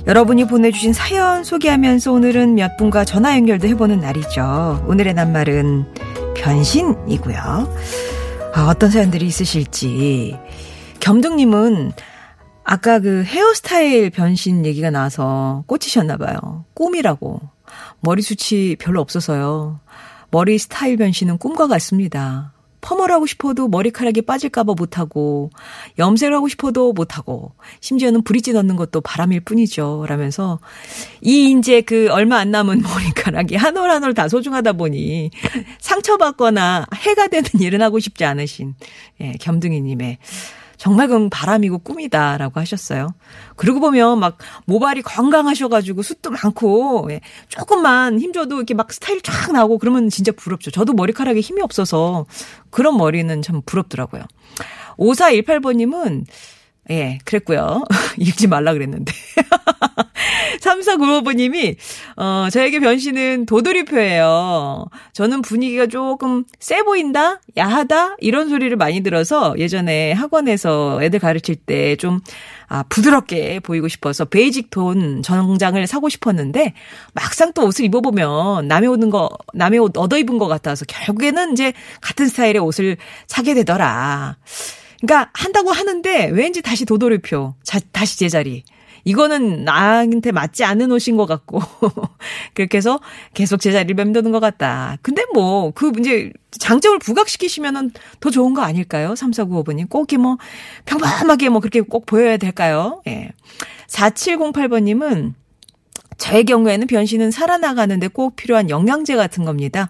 여러분이 0.07 0.47
보내주신 0.47 0.95
사연 0.95 1.45
소개하면서 1.45 2.13
오늘은 2.13 2.55
몇 2.55 2.77
분과 2.79 3.05
전화 3.05 3.37
연결도 3.37 3.69
해보는 3.69 4.01
날이죠. 4.01 4.87
오늘의 4.89 5.15
낱말은 5.15 5.93
변신이고요. 6.35 7.37
아, 8.55 8.67
어떤 8.69 8.91
사연들이 8.91 9.27
있으실지. 9.27 10.39
겸등님은 11.01 11.93
아까 12.65 12.99
그 12.99 13.23
헤어스타일 13.23 14.11
변신 14.11 14.65
얘기가 14.65 14.91
나와서 14.91 15.63
꽂히셨나봐요. 15.67 16.65
꿈이라고. 16.75 17.41
머리숱이 18.01 18.77
별로 18.77 19.03
없어서요. 19.03 19.81
머리 20.31 20.59
스타일 20.59 20.97
변신은 20.97 21.39
꿈과 21.39 21.67
같습니다. 21.67 22.56
펌을 22.87 23.11
하고 23.11 23.27
싶어도 23.27 23.67
머리카락이 23.67 24.23
빠질까봐 24.23 24.75
못하고, 24.79 25.51
염색을 25.99 26.33
하고 26.35 26.47
싶어도 26.47 26.93
못하고, 26.93 27.53
심지어는 27.81 28.23
브릿지 28.23 28.53
넣는 28.53 28.77
것도 28.77 29.01
바람일 29.01 29.41
뿐이죠. 29.41 30.07
라면서, 30.09 30.61
이 31.21 31.51
이제 31.59 31.81
그 31.81 32.09
얼마 32.13 32.37
안 32.39 32.53
남은 32.53 32.83
머리카락이 32.87 33.57
한 33.57 33.77
올 33.77 33.91
한 33.91 34.05
올 34.05 34.15
다 34.15 34.29
소중하다 34.29 34.75
보니, 34.75 35.31
상처받거나 35.81 36.87
해가 36.95 37.27
되는 37.27 37.49
일은 37.61 37.83
하고 37.83 37.99
싶지 37.99 38.25
않으신, 38.25 38.75
예, 39.21 39.33
겸등이님의, 39.41 40.19
정말 40.77 41.09
그건 41.09 41.31
바람이고 41.31 41.79
꿈이다라고 41.79 42.61
하셨어요. 42.61 43.09
그러고 43.57 43.81
보면 43.81 44.19
막 44.19 44.39
모발이 44.67 45.03
건강하셔가지고 45.03 46.03
숱도 46.03 46.31
많고 46.31 47.09
예, 47.11 47.21
조금만 47.49 48.21
힘줘도 48.21 48.57
이렇게 48.57 48.75
막 48.75 48.93
스타일 48.93 49.21
쫙 49.23 49.53
나오고 49.53 49.79
그러면 49.79 50.09
진짜 50.11 50.33
부럽죠. 50.33 50.71
저도 50.71 50.93
머리카락에 50.93 51.41
힘이 51.41 51.63
없어서 51.63 52.27
그런 52.71 52.97
머리는 52.97 53.43
참 53.43 53.63
부럽더라고요. 53.65 54.23
5418번님은 54.99 56.25
예, 56.91 57.19
그랬고요. 57.25 57.85
읽지 58.19 58.47
말라 58.47 58.73
그랬는데. 58.73 59.13
3495번님이, 60.61 61.77
어, 62.17 62.49
저에게 62.51 62.81
변신은 62.81 63.47
도돌이표예요. 63.47 64.87
저는 65.13 65.43
분위기가 65.43 65.87
조금 65.87 66.45
세 66.59 66.83
보인다? 66.83 67.41
야하다? 67.57 68.17
이런 68.21 68.49
소리를 68.49 68.75
많이 68.77 69.03
들어서 69.03 69.55
예전에 69.59 70.13
학원에서 70.13 71.01
애들 71.03 71.19
가르칠 71.19 71.57
때 71.57 71.97
좀, 71.97 72.21
아, 72.69 72.83
부드럽게 72.89 73.61
보이고 73.61 73.87
싶어서 73.89 74.25
베이직 74.25 74.71
톤 74.71 75.23
정장을 75.23 75.87
사고 75.87 76.09
싶었는데 76.09 76.75
막상 77.13 77.53
또 77.53 77.65
옷을 77.67 77.85
입어보면 77.85 78.67
남의 78.67 78.89
옷은 78.89 79.11
거, 79.11 79.31
남의 79.55 79.79
옷 79.79 79.97
얻어 79.97 80.19
입은 80.19 80.39
것 80.39 80.49
같아서 80.49 80.85
결국에는 80.87 81.53
이제 81.53 81.73
같은 82.01 82.27
스타일의 82.27 82.59
옷을 82.59 82.97
사게 83.27 83.55
되더라. 83.55 84.37
그러니까 85.01 85.31
한다고 85.35 85.71
하는데 85.71 86.27
왠지 86.27 86.63
다시 86.63 86.85
도돌이표, 86.85 87.55
자, 87.63 87.81
다시 87.93 88.19
제자리. 88.19 88.65
이거는 89.05 89.63
나한테 89.65 90.33
맞지 90.33 90.65
않는 90.65 90.91
옷인 90.91 91.17
것 91.17 91.27
같고 91.27 91.61
그렇게 92.55 92.77
해서 92.77 92.99
계속 93.35 93.61
제자리를 93.61 93.95
맴도는 93.95 94.33
것 94.33 94.41
같다. 94.41 94.97
근데 95.01 95.23
뭐 95.33 95.71
그 95.77 95.93
이제 96.01 96.33
장점을 96.51 96.99
부각시키시면은 96.99 97.93
더 98.19 98.31
좋은 98.31 98.53
거 98.53 98.63
아닐까요? 98.63 99.15
3495번님 99.15 99.89
꼭 99.89 100.11
이렇게 100.11 100.17
뭐 100.19 100.39
평범하게 100.87 101.51
뭐 101.51 101.61
그렇게 101.61 101.83
꼭 101.83 102.05
보여야 102.07 102.37
될까요? 102.37 103.01
예. 103.07 103.31
4708번님은 103.89 105.35
저의 106.19 106.45
경우에는 106.45 106.87
변신은 106.89 107.31
살아나가는데 107.31 108.09
꼭 108.09 108.35
필요한 108.35 108.71
영양제 108.71 109.15
같은 109.15 109.45
겁니다. 109.45 109.89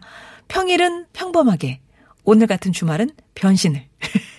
평일은 0.49 1.07
평범하게, 1.13 1.81
오늘 2.25 2.47
같은 2.47 2.73
주말은 2.73 3.11
변신을. 3.35 3.85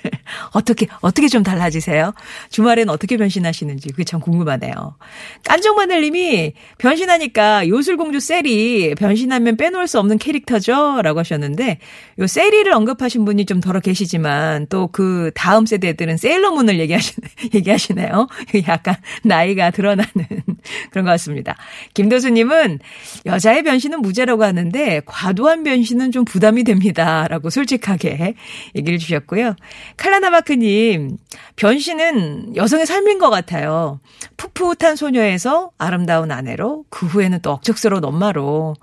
어떻게, 0.51 0.87
어떻게 1.01 1.27
좀 1.27 1.43
달라지세요? 1.43 2.13
주말엔 2.49 2.89
어떻게 2.89 3.17
변신하시는지 3.17 3.89
그게 3.89 4.03
참 4.03 4.19
궁금하네요. 4.19 4.97
깐종마늘님이 5.45 6.53
변신하니까 6.77 7.67
요술공주 7.67 8.19
셀이 8.19 8.95
변신하면 8.95 9.57
빼놓을 9.57 9.87
수 9.87 9.99
없는 9.99 10.17
캐릭터죠? 10.17 11.01
라고 11.01 11.19
하셨는데, 11.19 11.79
요 12.19 12.27
셀이를 12.27 12.73
언급하신 12.73 13.23
분이 13.25 13.45
좀 13.45 13.61
덜어 13.61 13.79
계시지만, 13.79 14.67
또 14.67 14.87
그 14.97 15.31
다음 15.35 15.65
세대들은 15.65 16.17
세일러문을 16.17 16.79
얘기하시네, 16.79 17.27
얘기하시네요. 17.53 18.27
약간 18.67 18.95
나이가 19.23 19.69
드러나는 19.69 20.09
그런 20.91 21.05
것 21.05 21.11
같습니다. 21.11 21.55
김도수님은 21.93 22.79
여자의 23.25 23.63
변신은 23.63 24.01
무죄라고 24.01 24.43
하는데, 24.43 25.01
과도한 25.05 25.63
변신은 25.63 26.11
좀 26.11 26.25
부담이 26.25 26.63
됩니다. 26.63 27.27
라고 27.29 27.49
솔직하게 27.49 28.33
얘기를 28.75 28.97
주셨고요. 28.97 29.55
칼라 29.97 30.16
나마크님, 30.19 31.17
변신은 31.55 32.55
여성의 32.55 32.85
삶인 32.85 33.19
것 33.19 33.29
같아요. 33.29 33.99
풋풋한 34.37 34.95
소녀에서 34.95 35.71
아름다운 35.77 36.31
아내로, 36.31 36.85
그 36.89 37.05
후에는 37.05 37.41
또 37.41 37.51
억척스러운 37.51 38.03
엄마로, 38.03 38.75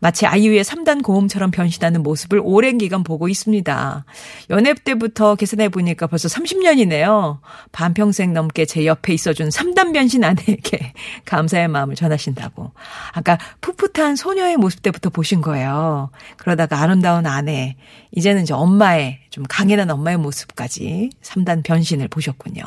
마치 0.00 0.26
아이유의 0.26 0.64
3단 0.64 1.02
고음처럼 1.02 1.50
변신하는 1.50 2.02
모습을 2.02 2.40
오랜 2.44 2.78
기간 2.78 3.02
보고 3.02 3.28
있습니다. 3.28 4.04
연애 4.50 4.74
때부터 4.74 5.34
계산해 5.34 5.68
보니까 5.70 6.06
벌써 6.06 6.28
30년이네요. 6.28 7.40
반평생 7.72 8.32
넘게 8.32 8.64
제 8.64 8.86
옆에 8.86 9.12
있어준 9.12 9.48
3단 9.48 9.92
변신 9.92 10.24
아내에게 10.24 10.92
감사의 11.26 11.68
마음을 11.68 11.94
전하신다고. 11.94 12.72
아까 13.12 13.38
풋풋한 13.60 14.16
소녀의 14.16 14.56
모습 14.56 14.82
때부터 14.82 15.10
보신 15.10 15.40
거예요. 15.40 16.10
그러다가 16.36 16.80
아름다운 16.80 17.26
아내, 17.26 17.76
이제는 18.12 18.42
이제 18.42 18.54
엄마의 18.54 19.18
좀 19.30 19.44
강인한 19.48 19.90
엄마의 19.90 20.16
모습까지 20.18 21.10
3단 21.22 21.64
변신을 21.64 22.08
보셨군요. 22.08 22.62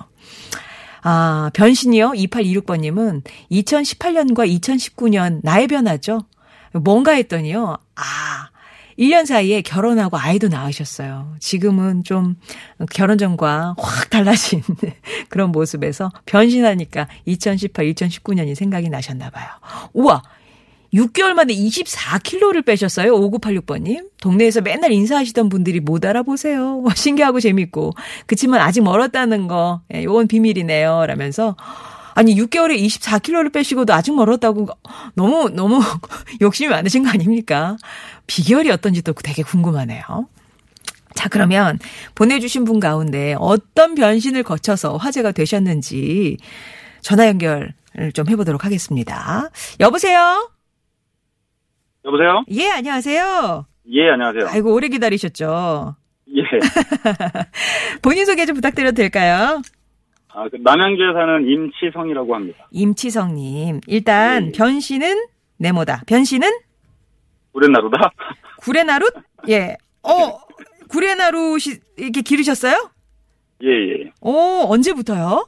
아, 1.03 1.49
변신이요? 1.53 2.11
2826번님은 2.11 3.23
2018년과 3.51 4.47
2019년 4.59 5.39
나의 5.41 5.67
변화죠? 5.67 6.25
뭔가 6.73 7.12
했더니요. 7.12 7.77
아, 7.95 8.49
1년 8.97 9.25
사이에 9.25 9.62
결혼하고 9.62 10.17
아이도 10.17 10.47
낳으셨어요. 10.47 11.36
지금은 11.39 12.03
좀 12.03 12.36
결혼 12.91 13.17
전과 13.17 13.75
확 13.77 14.10
달라진 14.10 14.62
그런 15.29 15.51
모습에서 15.51 16.12
변신하니까 16.25 17.07
2018, 17.25 17.93
2019년이 17.93 18.55
생각이 18.55 18.89
나셨나 18.89 19.29
봐요. 19.29 19.47
우와! 19.93 20.21
6개월 20.93 21.34
만에 21.34 21.53
24kg를 21.53 22.65
빼셨어요. 22.65 23.13
5986번님. 23.13 24.10
동네에서 24.19 24.60
맨날 24.60 24.91
인사하시던 24.91 25.47
분들이 25.47 25.79
못 25.79 26.05
알아보세요. 26.05 26.84
신기하고 26.93 27.39
재밌고. 27.39 27.93
그치만 28.25 28.60
아직 28.60 28.81
멀었다는 28.81 29.47
거, 29.47 29.81
예, 29.93 30.03
요건 30.03 30.27
비밀이네요. 30.27 31.05
라면서 31.07 31.55
아니 32.21 32.36
6개월에 32.36 32.79
24kg를 32.79 33.51
빼시고도 33.51 33.93
아직 33.95 34.13
멀었다고 34.15 34.67
너무 35.15 35.49
너무 35.49 35.79
욕심이 36.39 36.69
많으신 36.69 37.03
거 37.03 37.10
아닙니까? 37.10 37.77
비결이 38.27 38.69
어떤지도 38.69 39.13
되게 39.13 39.41
궁금하네요. 39.41 40.03
자, 41.15 41.29
그러면 41.29 41.79
보내주신 42.13 42.63
분 42.63 42.79
가운데 42.79 43.36
어떤 43.39 43.95
변신을 43.95 44.43
거쳐서 44.43 44.97
화제가 44.97 45.31
되셨는지 45.31 46.38
전화 47.01 47.25
연결을 47.25 47.73
좀 48.13 48.29
해보도록 48.29 48.65
하겠습니다. 48.65 49.49
여보세요? 49.79 50.51
여보세요? 52.05 52.45
예, 52.51 52.69
안녕하세요. 52.69 53.65
예, 53.93 54.10
안녕하세요. 54.12 54.47
아이고, 54.47 54.71
오래 54.75 54.89
기다리셨죠? 54.89 55.95
예. 56.36 56.41
본인 58.03 58.27
소개 58.27 58.45
좀 58.45 58.53
부탁드려도 58.53 58.95
될까요? 58.95 59.63
아, 60.33 60.47
그 60.49 60.57
남양주에 60.57 61.13
사는 61.13 61.47
임치성이라고 61.47 62.35
합니다. 62.35 62.67
임치성님. 62.71 63.81
일단, 63.87 64.47
예. 64.47 64.51
변신은 64.51 65.25
네모다. 65.57 66.03
변신은 66.07 66.49
구레나루다? 67.53 68.11
구레나룻? 68.61 69.13
예. 69.49 69.75
어, 70.03 70.39
구레나룻이 70.89 71.79
이렇게 71.97 72.21
기르셨어요? 72.21 72.89
예, 73.63 73.67
예. 73.67 74.11
어, 74.21 74.65
언제부터요? 74.69 75.47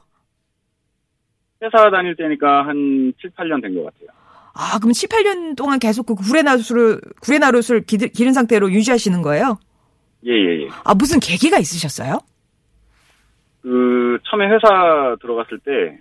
회사 1.62 1.90
다닐 1.90 2.14
때니까 2.16 2.66
한 2.66 3.12
7, 3.20 3.30
8년 3.30 3.62
된 3.62 3.74
것 3.74 3.84
같아요. 3.84 4.08
아, 4.52 4.78
그럼 4.78 4.92
7, 4.92 5.08
8년 5.08 5.56
동안 5.56 5.78
계속 5.78 6.04
그 6.06 6.14
구레나룻을, 6.14 7.00
구레나룻을 7.22 7.86
기, 7.86 7.96
기른 7.96 8.32
상태로 8.34 8.70
유지하시는 8.70 9.22
거예요? 9.22 9.58
예, 10.26 10.30
예, 10.30 10.64
예. 10.64 10.68
아, 10.84 10.94
무슨 10.94 11.18
계기가 11.20 11.58
있으셨어요? 11.58 12.18
그, 13.62 13.68
처음에 14.34 14.46
회사 14.48 15.16
들어갔을 15.20 15.58
때, 15.60 15.98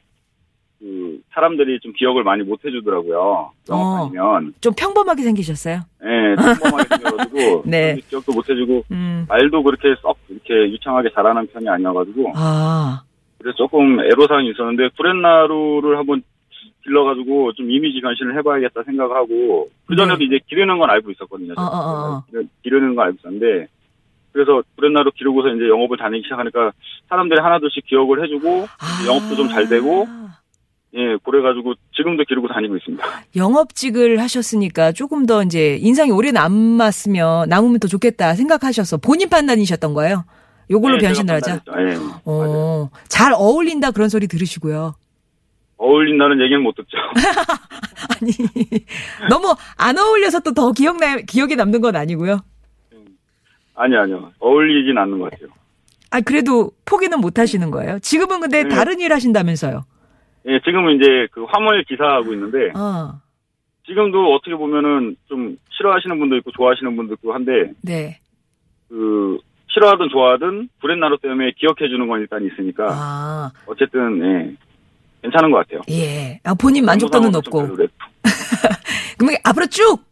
그, 0.80 1.20
사람들이 1.34 1.80
좀 1.82 1.94
기억을 1.94 2.24
많이 2.24 2.44
못 2.44 2.60
해주더라고요. 2.66 3.52
영업하시면. 3.70 4.54
좀 4.60 4.74
평범하게 4.76 5.22
생기셨어요? 5.24 5.80
예, 6.04 6.36
평범하게 6.36 6.84
생겨가지고. 6.98 7.64
네. 7.70 7.98
기억도 8.10 8.34
못 8.34 8.50
해주고, 8.50 8.84
음. 8.92 9.26
말도 9.30 9.64
그렇게 9.64 9.96
썩, 10.02 10.18
이렇게 10.30 10.54
유창하게 10.72 11.12
잘하는 11.14 11.48
편이 11.48 11.70
아니어가지고. 11.70 12.34
아, 12.36 13.04
그래서 13.38 13.56
조금 13.58 14.00
애로사항이 14.02 14.50
있었는데, 14.52 14.90
구렛나루를 14.98 15.98
한번 15.98 16.22
길러가지고 16.84 17.54
좀 17.54 17.72
이미지 17.72 18.02
변신을 18.02 18.36
해봐야겠다 18.40 18.84
생각을 18.84 19.16
하고, 19.16 19.70
그전에도 19.86 20.18
네. 20.20 20.26
이제 20.26 20.40
기르는 20.48 20.80
건 20.80 20.90
알고 20.90 21.12
있었거든요. 21.12 21.54
어, 21.58 21.62
어, 21.62 21.66
어, 21.66 22.16
어. 22.18 22.24
기르- 22.30 22.46
기르는 22.64 22.96
건 22.96 23.06
알고 23.06 23.18
있었는데, 23.20 23.68
그래서 24.34 24.64
구렛나루 24.76 25.12
기르고서 25.16 25.50
이제 25.50 25.70
영업을 25.70 25.98
다니기 25.98 26.24
시작하니까 26.26 26.72
사람들이 27.10 27.40
하나둘씩 27.40 27.86
기억을 27.86 28.24
해주고, 28.24 28.68
아. 28.80 29.06
영업도 29.08 29.36
좀 29.36 29.48
잘 29.50 29.70
되고, 29.70 30.08
예, 30.96 31.18
그래가지고 31.24 31.74
지금도 31.96 32.24
기르고 32.28 32.48
다니고 32.48 32.76
있습니다. 32.78 33.04
영업직을 33.36 34.20
하셨으니까 34.20 34.92
조금 34.92 35.26
더 35.26 35.44
이제 35.44 35.78
인상이 35.80 36.12
오래 36.12 36.32
남았으면, 36.32 37.50
남으면 37.50 37.80
더 37.80 37.88
좋겠다 37.88 38.36
생각하셔서 38.36 38.98
본인 38.98 39.30
판단이셨던 39.30 39.94
거예요? 39.94 40.26
요걸로 40.72 40.96
예, 40.96 41.00
제가 41.00 41.10
변신을 41.10 41.36
하자? 41.36 41.62
맞아요. 41.68 42.22
어, 42.26 42.90
잘 43.08 43.34
어울린다 43.34 43.92
그런 43.92 44.10
소리 44.10 44.28
들으시고요. 44.28 44.96
어울린다는 45.78 46.42
얘기는 46.42 46.62
못 46.62 46.74
듣죠. 46.76 46.98
아니, 48.22 48.32
너무 49.30 49.54
안 49.78 49.98
어울려서 49.98 50.40
또 50.42 50.52
더 50.54 50.72
기억나, 50.72 51.18
기억에 51.18 51.56
남는 51.56 51.82
건 51.82 51.96
아니고요. 51.96 52.40
아니요, 53.76 54.02
아니요. 54.02 54.32
어울리진 54.40 54.98
않는 54.98 55.20
것 55.20 55.32
같아요. 55.32 55.50
아, 56.12 56.22
그래도 56.22 56.72
포기는 56.86 57.20
못 57.20 57.40
하시는 57.40 57.72
거예요. 57.72 58.00
지금은 58.00 58.40
근데 58.40 58.64
네. 58.64 58.70
다른 58.70 59.00
일 59.00 59.14
하신다면서요. 59.14 59.84
예, 60.48 60.60
지금은 60.60 60.98
이제 60.98 61.28
그 61.32 61.46
화물 61.46 61.84
기사하고 61.86 62.34
있는데, 62.34 62.72
어, 62.78 63.20
지금도 63.88 64.34
어떻게 64.34 64.56
보면은 64.56 65.16
좀 65.28 65.58
싫어하시는 65.72 66.20
분도 66.20 66.38
있고 66.38 66.52
좋아하시는 66.52 66.96
분도 66.96 67.14
있고 67.16 67.34
한데, 67.34 67.72
네. 67.82 68.20
그, 68.90 69.40
싫어하든 69.70 70.10
좋아하든 70.12 70.70
브랜나루 70.82 71.18
때문에 71.20 71.54
기억해 71.58 71.90
주는 71.90 72.08
건 72.08 72.20
일단 72.22 72.46
있으니까, 72.46 72.88
아, 72.92 73.52
어쨌든, 73.66 74.22
예, 74.24 74.56
괜찮은 75.24 75.50
것 75.50 75.58
같아요. 75.60 75.82
예. 75.90 76.40
아, 76.44 76.54
본인 76.54 76.86
만족도는 76.86 77.32
높고. 77.32 77.76
그럼 79.18 79.36
앞으로 79.44 79.66
쭉, 79.68 80.04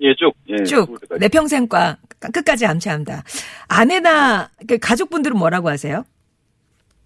예, 0.00 0.14
쭉, 0.14 0.32
예. 0.48 0.62
쭉. 0.64 0.98
내 1.18 1.28
평생과 1.28 1.96
끝까지 2.32 2.66
암체한다. 2.66 3.22
아내나, 3.68 4.50
그 4.68 4.78
가족분들은 4.78 5.38
뭐라고 5.38 5.68
하세요? 5.70 6.04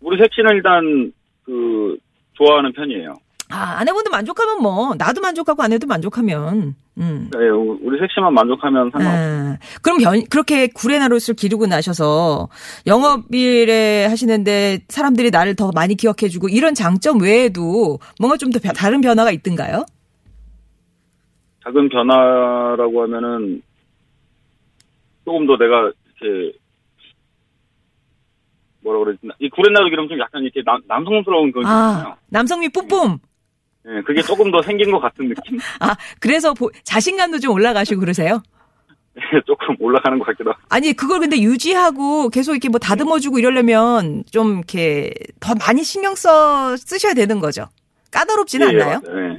우리 0.00 0.16
셋씨는 0.18 0.56
일단, 0.56 1.12
그, 1.44 1.96
좋아하는 2.34 2.72
편이에요. 2.72 3.14
아, 3.52 3.76
아내분도 3.80 4.10
만족하면 4.10 4.62
뭐, 4.62 4.94
나도 4.96 5.20
만족하고 5.20 5.62
아내도 5.62 5.86
만족하면, 5.86 6.74
음. 6.98 7.30
예, 7.36 7.48
우리 7.48 7.98
셋씨만 7.98 8.32
만족하면 8.32 8.90
상관없어요. 8.92 9.52
아, 9.54 9.58
그럼 9.82 9.98
변, 9.98 10.22
그렇게 10.30 10.68
구레나룻을 10.68 11.34
기르고 11.34 11.66
나셔서 11.66 12.48
영업일에 12.86 14.06
하시는데 14.06 14.80
사람들이 14.88 15.30
나를 15.30 15.54
더 15.56 15.70
많이 15.74 15.94
기억해주고 15.96 16.48
이런 16.48 16.74
장점 16.74 17.20
외에도 17.20 17.98
뭔가 18.20 18.36
좀 18.36 18.50
더 18.52 18.58
다른 18.72 19.00
변화가 19.00 19.30
있던가요? 19.32 19.84
작은 21.64 21.88
변화라고 21.88 23.02
하면은 23.02 23.62
조금 25.24 25.46
더 25.46 25.56
내가 25.56 25.90
이렇게 26.20 26.58
뭐라 28.82 29.00
그러지? 29.00 29.18
이 29.40 29.48
구렛나루 29.50 29.90
기름 29.90 30.08
좀 30.08 30.18
약간 30.20 30.42
이렇게 30.42 30.62
남, 30.64 30.80
남성스러운 30.86 31.52
그런. 31.52 31.66
아, 31.66 32.16
남성미 32.28 32.70
뿜뿜. 32.70 33.18
예, 33.86 34.02
그게 34.02 34.22
조금 34.22 34.50
더 34.50 34.62
생긴 34.62 34.90
것 34.90 35.00
같은 35.00 35.28
느낌? 35.28 35.58
아, 35.80 35.94
그래서 36.18 36.54
보- 36.54 36.70
자신감도 36.84 37.38
좀 37.38 37.52
올라가시고 37.54 38.00
그러세요? 38.00 38.42
예, 39.16 39.40
조금 39.46 39.74
올라가는 39.80 40.18
것 40.18 40.24
같기도 40.26 40.50
하고. 40.50 40.60
아니, 40.70 40.92
그걸 40.94 41.20
근데 41.20 41.38
유지하고 41.40 42.30
계속 42.30 42.52
이렇게 42.52 42.68
뭐 42.70 42.78
다듬어주고 42.78 43.38
이러려면 43.38 44.24
좀 44.30 44.58
이렇게 44.58 45.12
더 45.40 45.54
많이 45.54 45.82
신경 45.84 46.14
써, 46.14 46.76
쓰셔야 46.76 47.12
되는 47.14 47.38
거죠. 47.38 47.68
까다롭지는 48.12 48.72
예, 48.72 48.76
예, 48.76 48.82
않나요? 48.82 49.00
예. 49.06 49.38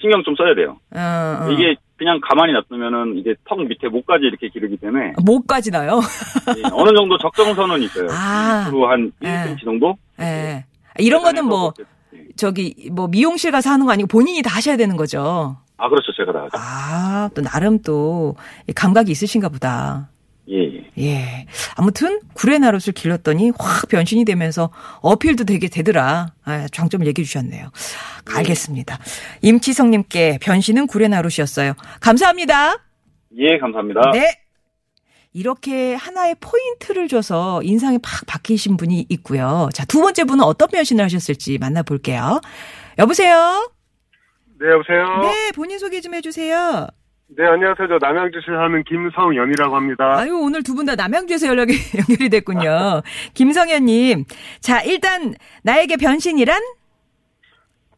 신경 0.00 0.22
좀 0.24 0.34
써야 0.36 0.54
돼요. 0.54 0.78
어, 0.94 1.46
어. 1.46 1.50
이게 1.52 1.74
그냥 1.96 2.20
가만히 2.22 2.52
놔두면은 2.52 3.18
이게 3.18 3.34
턱 3.44 3.60
밑에 3.60 3.88
목까지 3.88 4.24
이렇게 4.24 4.48
기르기 4.48 4.76
때문에 4.76 5.14
목까지 5.24 5.70
나요? 5.70 6.00
예, 6.56 6.62
어느 6.72 6.96
정도 6.96 7.18
적정 7.18 7.54
선은 7.54 7.82
있어요. 7.82 8.08
아. 8.10 8.64
앞으로 8.66 8.88
한 8.88 9.12
예. 9.24 9.26
1cm 9.26 9.64
정도? 9.64 9.94
예. 10.20 10.64
이런 10.98 11.22
거는 11.22 11.44
뭐, 11.44 11.72
예. 12.14 12.18
저기, 12.36 12.88
뭐, 12.92 13.08
미용실 13.08 13.50
가서 13.50 13.70
하는 13.70 13.86
거 13.86 13.92
아니고 13.92 14.06
본인이 14.06 14.42
다 14.42 14.50
하셔야 14.54 14.76
되는 14.76 14.96
거죠. 14.96 15.56
아, 15.76 15.88
그렇죠. 15.88 16.12
제가 16.16 16.32
다 16.32 16.40
하죠. 16.44 16.50
아, 16.54 17.30
또 17.34 17.42
나름 17.42 17.80
또 17.82 18.36
감각이 18.74 19.10
있으신가 19.10 19.48
보다. 19.48 20.08
예, 20.50 20.56
예. 20.56 20.84
예. 20.98 21.46
아무튼 21.78 22.18
구레나룻을 22.34 22.92
길렀더니 22.92 23.52
확 23.56 23.88
변신이 23.88 24.24
되면서 24.24 24.70
어필도 25.00 25.44
되게 25.44 25.68
되더라. 25.68 26.32
아, 26.44 26.66
장점을 26.72 27.06
얘기해 27.06 27.24
주셨네요. 27.24 27.70
알겠습니다. 28.34 28.98
임치성님께 29.42 30.38
변신은 30.42 30.88
구레나룻이었어요. 30.88 31.74
감사합니다. 32.00 32.78
예, 33.36 33.58
감사합니다. 33.58 34.10
네. 34.12 34.40
이렇게 35.32 35.94
하나의 35.94 36.34
포인트를 36.40 37.06
줘서 37.06 37.62
인상이 37.62 37.98
팍 38.02 38.26
바뀌신 38.26 38.76
분이 38.76 39.06
있고요. 39.10 39.68
자, 39.72 39.84
두 39.84 40.00
번째 40.00 40.24
분은 40.24 40.42
어떤 40.42 40.68
변신을 40.70 41.04
하셨을지 41.04 41.58
만나볼게요. 41.58 42.40
여보세요? 42.98 43.70
네, 44.58 44.66
여보세요? 44.68 45.20
네. 45.22 45.28
네, 45.28 45.52
본인 45.52 45.78
소개 45.78 46.00
좀 46.00 46.14
해주세요. 46.14 46.88
안녕하세요. 47.36 47.88
저 47.88 47.98
남양주시 48.00 48.46
사는 48.46 48.82
김성연이라고 48.84 49.76
합니다. 49.76 50.14
아유, 50.16 50.34
오늘 50.40 50.62
두 50.62 50.74
분 50.74 50.86
다 50.86 50.96
남양주에서 50.96 51.46
연락이 51.48 51.72
연결이 52.08 52.30
됐군요. 52.30 53.02
김성현님. 53.34 54.24
자, 54.60 54.80
일단, 54.82 55.34
나에게 55.62 55.96
변신이란? 55.96 56.60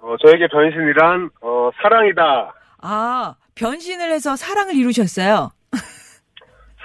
어, 0.01 0.17
저에게 0.25 0.49
변신이란, 0.49 1.31
어, 1.43 1.71
사랑이다. 1.81 2.55
아, 2.83 3.35
변신을 3.55 4.11
해서 4.11 4.35
사랑을 4.35 4.75
이루셨어요. 4.75 5.51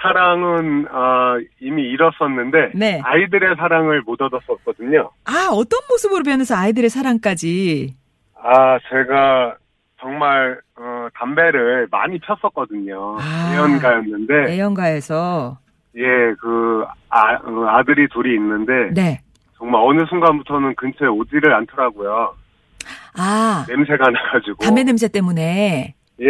사랑은, 0.02 0.86
아, 0.90 1.38
이미 1.60 1.82
잃었었는데, 1.90 2.72
네. 2.74 3.00
아이들의 3.02 3.56
사랑을 3.56 4.02
못 4.02 4.20
얻었었거든요. 4.22 5.10
아, 5.24 5.48
어떤 5.50 5.80
모습으로 5.90 6.22
변해서 6.22 6.54
아이들의 6.54 6.90
사랑까지. 6.90 7.94
아, 8.40 8.78
제가 8.88 9.56
정말, 10.00 10.60
어, 10.76 10.95
담배를 11.14 11.88
많이 11.90 12.18
폈었거든요. 12.18 13.18
아. 13.20 13.52
예언가였는데, 13.54 14.52
애연가에서. 14.52 15.58
예, 15.96 16.02
그, 16.40 16.84
아, 17.08 17.34
어, 17.34 17.66
아들이 17.68 18.08
둘이 18.08 18.34
있는데, 18.34 18.92
네. 18.92 19.20
정말 19.56 19.80
어느 19.84 20.04
순간부터는 20.06 20.74
근처에 20.76 21.08
오지를 21.08 21.54
않더라고요. 21.54 22.34
아, 23.18 23.64
냄새가 23.68 24.10
나가지고. 24.10 24.64
담배 24.64 24.84
냄새 24.84 25.08
때문에. 25.08 25.94
예, 26.20 26.26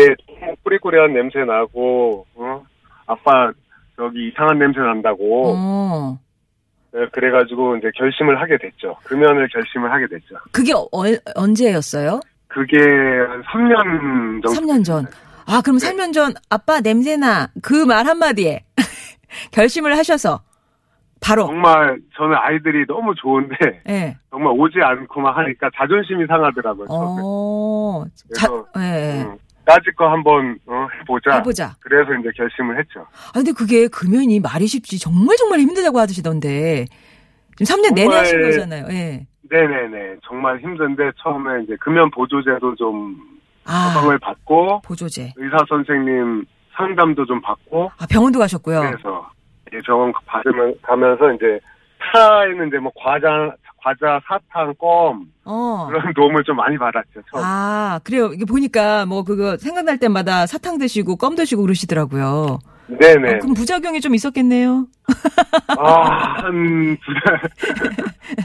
꾸리꾸리한 0.62 1.12
냄새 1.12 1.40
나고, 1.44 2.26
어? 2.36 2.64
아빠, 3.06 3.52
저기 3.96 4.28
이상한 4.28 4.58
냄새 4.58 4.80
난다고. 4.80 5.54
어. 5.56 6.18
네, 6.92 7.06
그래가지고 7.12 7.76
이제 7.76 7.90
결심을 7.94 8.40
하게 8.40 8.56
됐죠. 8.58 8.96
금연을 9.04 9.48
결심을 9.52 9.92
하게 9.92 10.06
됐죠. 10.06 10.36
그게 10.50 10.72
어, 10.72 10.88
언제였어요? 11.34 12.20
그게 12.48 12.78
한 12.78 13.42
3년 13.42 14.42
정도. 14.42 14.48
3년 14.60 14.84
전. 14.84 15.06
아, 15.46 15.60
그럼 15.62 15.78
네. 15.78 15.90
3년 15.90 16.12
전 16.12 16.32
아빠 16.50 16.80
냄새나 16.80 17.48
그 17.62 17.84
말 17.86 18.06
한마디에 18.06 18.64
결심을 19.52 19.96
하셔서 19.96 20.42
바로. 21.20 21.46
정말 21.46 21.98
저는 22.16 22.36
아이들이 22.36 22.84
너무 22.86 23.14
좋은데, 23.14 23.56
예. 23.88 24.16
정말 24.30 24.52
오지 24.56 24.78
않고만 24.80 25.34
하니까 25.36 25.70
자존심이 25.76 26.26
상하더라고요. 26.26 26.86
어. 26.90 28.04
자, 28.36 28.48
예. 28.78 28.82
예. 28.82 29.22
응. 29.24 29.38
따질 29.64 29.94
거 29.96 30.08
한번 30.08 30.56
어, 30.66 30.86
해보자. 31.00 31.36
해보자. 31.38 31.74
그래서 31.80 32.12
이제 32.20 32.28
결심을 32.36 32.78
했죠. 32.78 33.00
아, 33.00 33.32
근데 33.34 33.50
그게 33.52 33.88
금연이 33.88 34.38
말이 34.38 34.66
쉽지 34.68 34.98
정말 35.00 35.36
정말 35.36 35.58
힘들다고 35.60 35.98
하시던데. 35.98 36.84
지금 37.56 37.74
3년 37.82 37.94
내내 37.94 38.14
하신 38.14 38.42
거잖아요. 38.42 38.86
예. 38.90 39.26
네네네. 39.50 40.16
정말 40.26 40.58
힘든데 40.60 41.12
처음에 41.22 41.62
이제 41.64 41.76
금연 41.80 42.10
보조제도 42.10 42.74
좀 42.76 43.16
아, 43.64 43.92
처방을 43.94 44.18
받고 44.18 44.80
보조제. 44.82 45.32
의사 45.36 45.56
선생님 45.68 46.44
상담도 46.76 47.24
좀 47.26 47.40
받고 47.40 47.90
아, 47.98 48.06
병원도 48.06 48.38
가셨고요. 48.38 48.80
그래서 48.80 49.28
예, 49.72 49.78
병원 49.86 50.12
받으면 50.26 50.74
가면서 50.82 51.32
이제 51.32 51.58
차에는 52.12 52.68
이제 52.68 52.78
뭐 52.78 52.92
과자 52.96 53.28
과자, 53.86 54.20
사탕, 54.26 54.74
껌 54.80 55.26
어. 55.44 55.86
그런 55.86 56.12
도움을 56.12 56.42
좀 56.42 56.56
많이 56.56 56.76
받았죠. 56.76 57.20
처음. 57.30 57.42
아, 57.44 58.00
그래요. 58.02 58.32
이게 58.34 58.44
보니까 58.44 59.06
뭐 59.06 59.22
그거 59.22 59.56
생각날 59.58 59.98
때마다 59.98 60.44
사탕 60.46 60.78
드시고 60.78 61.14
껌 61.16 61.36
드시고 61.36 61.62
그러시더라고요. 61.62 62.58
네네. 62.88 63.34
어, 63.34 63.38
그럼 63.40 63.54
부작용이 63.54 64.00
좀 64.00 64.14
있었겠네요. 64.14 64.86
아, 65.78 66.42
한, 66.42 66.96
두 67.04 67.14
달. 67.24 67.40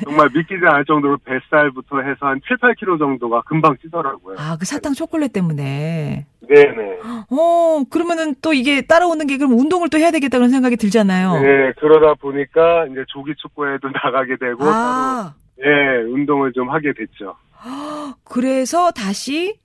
정말 0.03 0.29
믿기지 0.33 0.61
않을 0.65 0.85
정도로 0.85 1.17
뱃살부터 1.23 2.01
해서 2.01 2.27
한 2.27 2.39
7, 2.47 2.57
8kg 2.57 2.99
정도가 2.99 3.41
금방 3.43 3.75
찌더라고요. 3.81 4.37
아, 4.39 4.57
그 4.59 4.65
사탕 4.65 4.93
초콜릿 4.93 5.33
때문에. 5.33 6.25
네네. 6.47 6.99
어, 7.29 7.83
그러면은 7.89 8.35
또 8.41 8.53
이게 8.53 8.81
따라오는 8.81 9.25
게 9.27 9.37
그럼 9.37 9.53
운동을 9.59 9.89
또 9.89 9.97
해야 9.97 10.11
되겠다 10.11 10.37
그런 10.37 10.49
생각이 10.49 10.75
들잖아요. 10.75 11.39
네, 11.39 11.73
그러다 11.79 12.15
보니까 12.15 12.85
이제 12.87 13.03
조기 13.07 13.33
축구에도 13.37 13.89
나가게 14.03 14.37
되고, 14.37 14.63
아, 14.65 15.33
예, 15.63 16.03
운동을 16.03 16.51
좀 16.53 16.69
하게 16.69 16.93
됐죠. 16.93 17.35
그래서 18.23 18.91
다시 18.91 19.60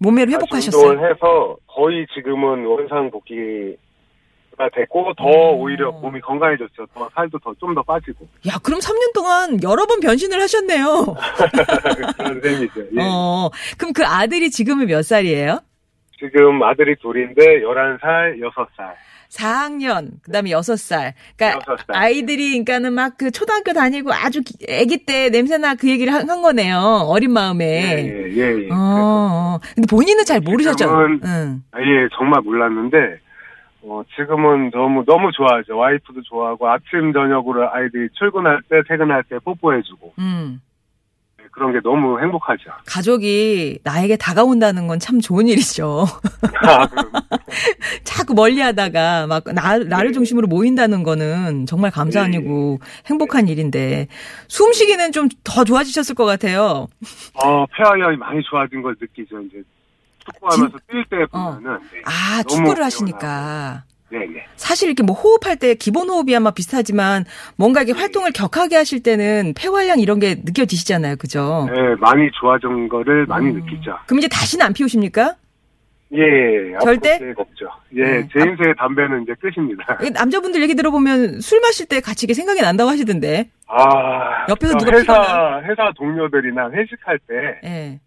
몸매를 0.00 0.32
다시 0.32 0.36
회복하셨어요. 0.36 0.90
운동을 0.90 1.10
해서 1.10 1.56
거의 1.66 2.06
지금은 2.14 2.64
원상 2.66 3.10
복귀가 3.10 4.68
됐고, 4.74 5.12
더 5.16 5.24
오. 5.24 5.60
오히려 5.62 5.90
몸이 5.92 6.20
건강해졌죠. 6.20 6.86
더 6.94 7.08
살도 7.14 7.38
더, 7.40 7.54
좀 7.60 7.74
더 7.74 7.82
빠지고. 7.82 8.26
야, 8.48 8.58
그럼 8.62 8.80
3년 8.80 9.12
동안 9.14 9.62
여러 9.62 9.86
번 9.86 10.00
변신을 10.00 10.40
하셨네요. 10.40 11.14
그런 12.16 12.40
셈이죠. 12.40 12.80
예. 12.96 13.00
어, 13.02 13.50
그럼 13.78 13.92
그 13.92 14.04
아들이 14.04 14.50
지금은 14.50 14.86
몇 14.86 15.02
살이에요? 15.04 15.60
지금 16.18 16.62
아들이 16.62 16.96
둘인데, 16.96 17.60
11살, 17.60 18.38
6살. 18.40 18.94
4학년, 19.36 20.10
그 20.22 20.32
다음에 20.32 20.50
6살. 20.50 21.12
그러니까 21.36 21.60
여섯 21.70 21.84
살. 21.86 21.96
아이들이, 21.96 22.62
그러니까 22.64 22.90
막그 22.90 23.30
초등학교 23.30 23.72
다니고 23.72 24.12
아주 24.12 24.42
기- 24.42 24.54
아기 24.68 25.04
때 25.04 25.28
냄새나 25.30 25.74
그 25.74 25.88
얘기를 25.88 26.12
한, 26.12 26.28
한 26.28 26.42
거네요. 26.42 26.78
어린 27.06 27.32
마음에. 27.32 27.64
예, 27.64 28.06
예, 28.06 28.36
예. 28.36 28.64
예. 28.64 28.68
어, 28.70 28.76
어. 28.76 29.58
근데 29.74 29.86
본인은 29.88 30.24
잘 30.24 30.40
모르셨죠? 30.40 30.86
지금은- 30.86 31.20
응. 31.24 31.62
아, 31.72 31.80
예, 31.80 32.08
정말 32.16 32.40
몰랐는데, 32.42 32.96
어, 33.82 34.02
지금은 34.16 34.70
너무, 34.70 35.04
너무 35.06 35.30
좋아하죠. 35.32 35.76
와이프도 35.76 36.22
좋아하고, 36.22 36.68
아침, 36.68 37.12
저녁으로 37.12 37.70
아이들이 37.72 38.08
출근할 38.18 38.60
때, 38.68 38.76
퇴근할 38.88 39.22
때 39.28 39.38
뽀뽀해주고, 39.44 40.14
음. 40.18 40.60
네, 41.46 41.50
그런 41.52 41.72
게 41.72 41.78
너무 41.82 42.20
행복하죠. 42.20 42.70
가족이 42.86 43.78
나에게 43.84 44.16
다가온다는 44.16 44.86
건 44.88 44.98
참 44.98 45.20
좋은 45.20 45.46
일이죠. 45.46 46.04
아, 46.62 46.88
자꾸 48.02 48.34
멀리 48.34 48.60
하다가 48.60 49.26
막 49.28 49.44
나, 49.52 49.78
나를 49.78 50.08
네. 50.08 50.12
중심으로 50.12 50.46
모인다는 50.48 51.02
거는 51.04 51.66
정말 51.66 51.90
감사한 51.90 52.30
네. 52.32 52.38
일이고 52.38 52.80
행복한 53.06 53.46
일인데 53.48 54.08
숨쉬기는 54.48 55.12
좀 55.12 55.28
더 55.44 55.64
좋아지셨을 55.64 56.14
것 56.14 56.24
같아요. 56.24 56.88
어, 57.34 57.66
폐활량이 57.66 58.16
많이 58.16 58.42
좋아진 58.42 58.82
걸 58.82 58.96
느끼죠, 59.00 59.40
이제. 59.42 59.62
축구하면서 60.24 60.76
뛸 60.88 61.04
때 61.08 61.24
보면은. 61.26 61.78
네. 61.92 62.02
아, 62.04 62.42
축구를. 62.42 62.82
하시니까. 62.84 63.84
네네. 64.10 64.46
사실 64.56 64.88
이렇게 64.88 65.02
뭐 65.02 65.16
호흡할 65.16 65.56
때 65.56 65.74
기본 65.74 66.08
호흡이 66.08 66.34
아마 66.36 66.50
비슷하지만 66.50 67.24
뭔가 67.56 67.82
이게 67.82 67.92
활동을 67.92 68.32
격하게 68.32 68.76
하실 68.76 69.02
때는 69.02 69.54
폐활량 69.56 69.98
이런 69.98 70.20
게 70.20 70.36
느껴지시잖아요. 70.44 71.16
그죠? 71.16 71.68
네, 71.74 71.94
많이 71.96 72.30
좋아진 72.32 72.88
거를 72.88 73.26
많이 73.26 73.48
음. 73.48 73.54
느끼죠. 73.54 73.96
그럼 74.06 74.18
이제 74.18 74.28
다시는 74.28 74.64
안 74.64 74.72
피우십니까? 74.72 75.34
예, 76.12 76.74
앞으로 76.76 76.84
절대? 76.84 77.34
없죠. 77.36 77.68
예, 77.96 78.02
네. 78.04 78.28
제 78.32 78.38
인생의 78.38 78.76
담배는 78.78 79.24
이제 79.24 79.34
끝입니다. 79.40 79.98
남자분들 80.14 80.62
얘기 80.62 80.76
들어보면 80.76 81.40
술 81.40 81.60
마실 81.60 81.86
때 81.86 82.00
같이 82.00 82.26
이게 82.26 82.34
생각이 82.34 82.60
난다고 82.60 82.90
하시던데. 82.90 83.50
아, 83.66 84.46
옆에서 84.48 84.78
저 84.78 84.84
누가 84.84 84.98
회사, 84.98 85.60
회사 85.64 85.92
동료들이나 85.96 86.70
회식할 86.70 87.18
때, 87.26 87.34
예. 87.64 88.00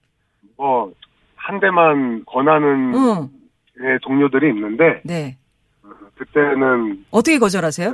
뭐, 0.55 0.93
한 1.35 1.59
대만 1.59 2.23
권하는 2.25 2.93
응. 2.95 3.29
예, 3.81 3.97
동료들이 4.01 4.47
있는데 4.49 5.01
네. 5.03 5.35
그때는 6.19 7.05
어떻게 7.11 7.39
거절하세요? 7.39 7.93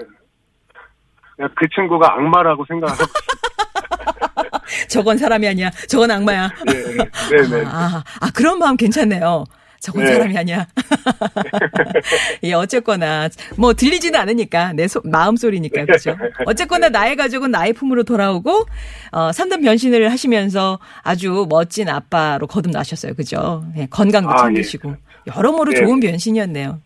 그 1.37 1.69
친구가 1.75 2.13
악마라고 2.13 2.65
생각하고 2.67 3.03
저건 4.89 5.17
사람이 5.17 5.47
아니야. 5.47 5.69
저건 5.87 6.09
악마야. 6.09 6.49
예, 6.73 7.41
네네 7.41 7.65
아, 7.67 8.03
아, 8.21 8.31
그런 8.33 8.57
마음 8.57 8.77
괜찮네요. 8.77 9.43
저건 9.79 10.05
네. 10.05 10.13
사람이 10.13 10.35
아니야. 10.35 10.65
예, 12.41 12.53
어쨌거나, 12.53 13.29
뭐, 13.55 13.73
들리지는 13.73 14.19
않으니까, 14.19 14.73
내 14.73 14.87
소, 14.87 14.99
마음 15.03 15.35
소리니까, 15.35 15.85
그죠? 15.85 16.17
어쨌거나, 16.47 16.89
나의 16.89 17.15
가족은 17.15 17.51
나의 17.51 17.73
품으로 17.73 18.03
돌아오고, 18.03 18.65
어, 19.11 19.29
3단 19.29 19.63
변신을 19.63 20.11
하시면서 20.11 20.79
아주 21.03 21.45
멋진 21.49 21.87
아빠로 21.87 22.47
거듭나셨어요. 22.47 23.13
그죠? 23.13 23.63
예, 23.77 23.85
건강도 23.85 24.31
아, 24.31 24.45
챙기시고. 24.45 24.95
여러모로 25.27 25.73
예. 25.73 25.77
좋은 25.77 25.99
변신이었네요. 25.99 26.81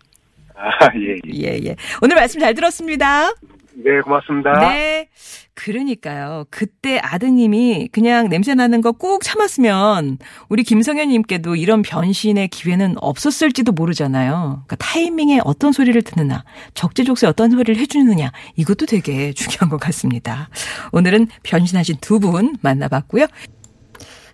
아 0.59 0.89
예 0.95 1.15
예. 1.33 1.53
예, 1.53 1.59
예. 1.65 1.75
오늘 2.01 2.15
말씀 2.15 2.39
잘 2.39 2.53
들었습니다. 2.53 3.33
네 3.81 4.01
고맙습니다. 4.03 4.59
네. 4.59 5.07
그러니까요. 5.53 6.45
그때 6.49 6.99
아드님이 6.99 7.89
그냥 7.91 8.29
냄새 8.29 8.53
나는 8.55 8.81
거 8.81 8.91
꾹 8.93 9.23
참았으면 9.23 10.17
우리 10.49 10.63
김성현님께도 10.63 11.55
이런 11.55 11.81
변신의 11.81 12.47
기회는 12.49 12.95
없었을지도 12.99 13.71
모르잖아요. 13.73 14.63
그러니까 14.67 14.75
타이밍에 14.77 15.39
어떤 15.45 15.71
소리를 15.71 16.01
듣느냐, 16.01 16.43
적재적소에 16.73 17.29
어떤 17.29 17.51
소리를 17.51 17.75
해주느냐, 17.77 18.31
이것도 18.55 18.85
되게 18.85 19.31
중요한 19.33 19.69
것 19.69 19.77
같습니다. 19.79 20.49
오늘은 20.91 21.27
변신하신 21.43 21.97
두 22.01 22.19
분 22.19 22.55
만나봤고요. 22.61 23.27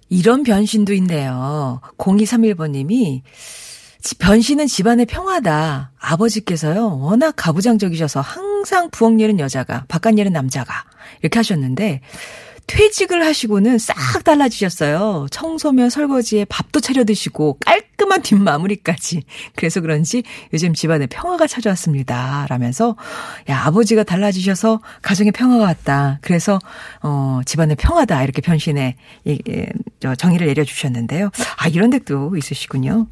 이런 0.09 0.43
변신도 0.43 0.93
있네요. 0.93 1.81
0231번님이 1.97 3.21
변신은 4.13 4.67
집안의 4.67 5.07
평화다. 5.07 5.91
아버지께서요, 5.99 6.99
워낙 6.99 7.33
가부장적이셔서 7.35 8.21
항상 8.21 8.89
부엌 8.91 9.19
일은 9.19 9.39
여자가, 9.39 9.85
바깥 9.87 10.19
일은 10.19 10.31
남자가, 10.31 10.85
이렇게 11.21 11.39
하셨는데, 11.39 12.01
퇴직을 12.67 13.25
하시고는 13.25 13.78
싹 13.78 14.23
달라지셨어요. 14.23 15.28
청소면 15.30 15.89
설거지에 15.89 16.45
밥도 16.45 16.80
차려 16.80 17.04
드시고 17.04 17.60
깔끔한 17.65 18.21
뒷마무리까지. 18.23 19.23
그래서 19.56 19.82
그런지 19.82 20.23
요즘 20.54 20.73
집안에 20.73 21.08
평화가 21.08 21.47
찾아왔습니다. 21.47 22.47
라면서 22.49 22.95
야 23.49 23.62
아버지가 23.65 24.04
달라지셔서 24.04 24.82
가정에 25.01 25.32
평화가 25.32 25.63
왔다. 25.63 26.19
그래서 26.21 26.60
어 27.01 27.41
집안에 27.45 27.75
평화다 27.75 28.23
이렇게 28.23 28.41
변신에 28.41 28.95
이, 29.25 29.39
이, 29.47 29.65
저 29.99 30.15
정의를 30.15 30.47
내려 30.47 30.63
주셨는데요. 30.63 31.30
아 31.58 31.67
이런 31.67 31.91
덱도 31.91 32.36
있으시군요. 32.36 33.08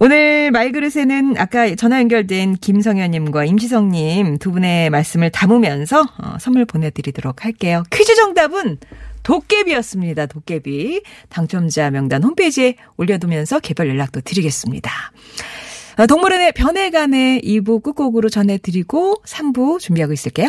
오늘 0.00 0.50
말그릇에는 0.50 1.36
아까 1.38 1.74
전화 1.76 2.00
연결된 2.00 2.56
김성현 2.56 3.12
님과 3.12 3.44
임지성님 3.44 4.38
두 4.38 4.50
분의 4.50 4.90
말씀을 4.90 5.30
담으면서 5.30 6.02
어, 6.18 6.36
선물 6.40 6.64
보내 6.64 6.90
드리도록 6.90 7.44
할게요. 7.44 7.84
퀴즈 7.90 8.16
정답은 8.16 8.78
도깨비였습니다. 9.22 10.26
도깨비. 10.26 11.02
당첨자 11.28 11.90
명단 11.90 12.22
홈페이지에 12.22 12.76
올려두면서 12.96 13.60
개별 13.60 13.88
연락도 13.88 14.22
드리겠습니다. 14.22 14.90
어, 15.98 16.06
동물원의 16.06 16.52
변해간의 16.52 17.42
2부 17.42 17.82
끝곡으로 17.82 18.28
전해드리고 18.28 19.16
3부 19.24 19.78
준비하고 19.78 20.12
있을게요. 20.12 20.48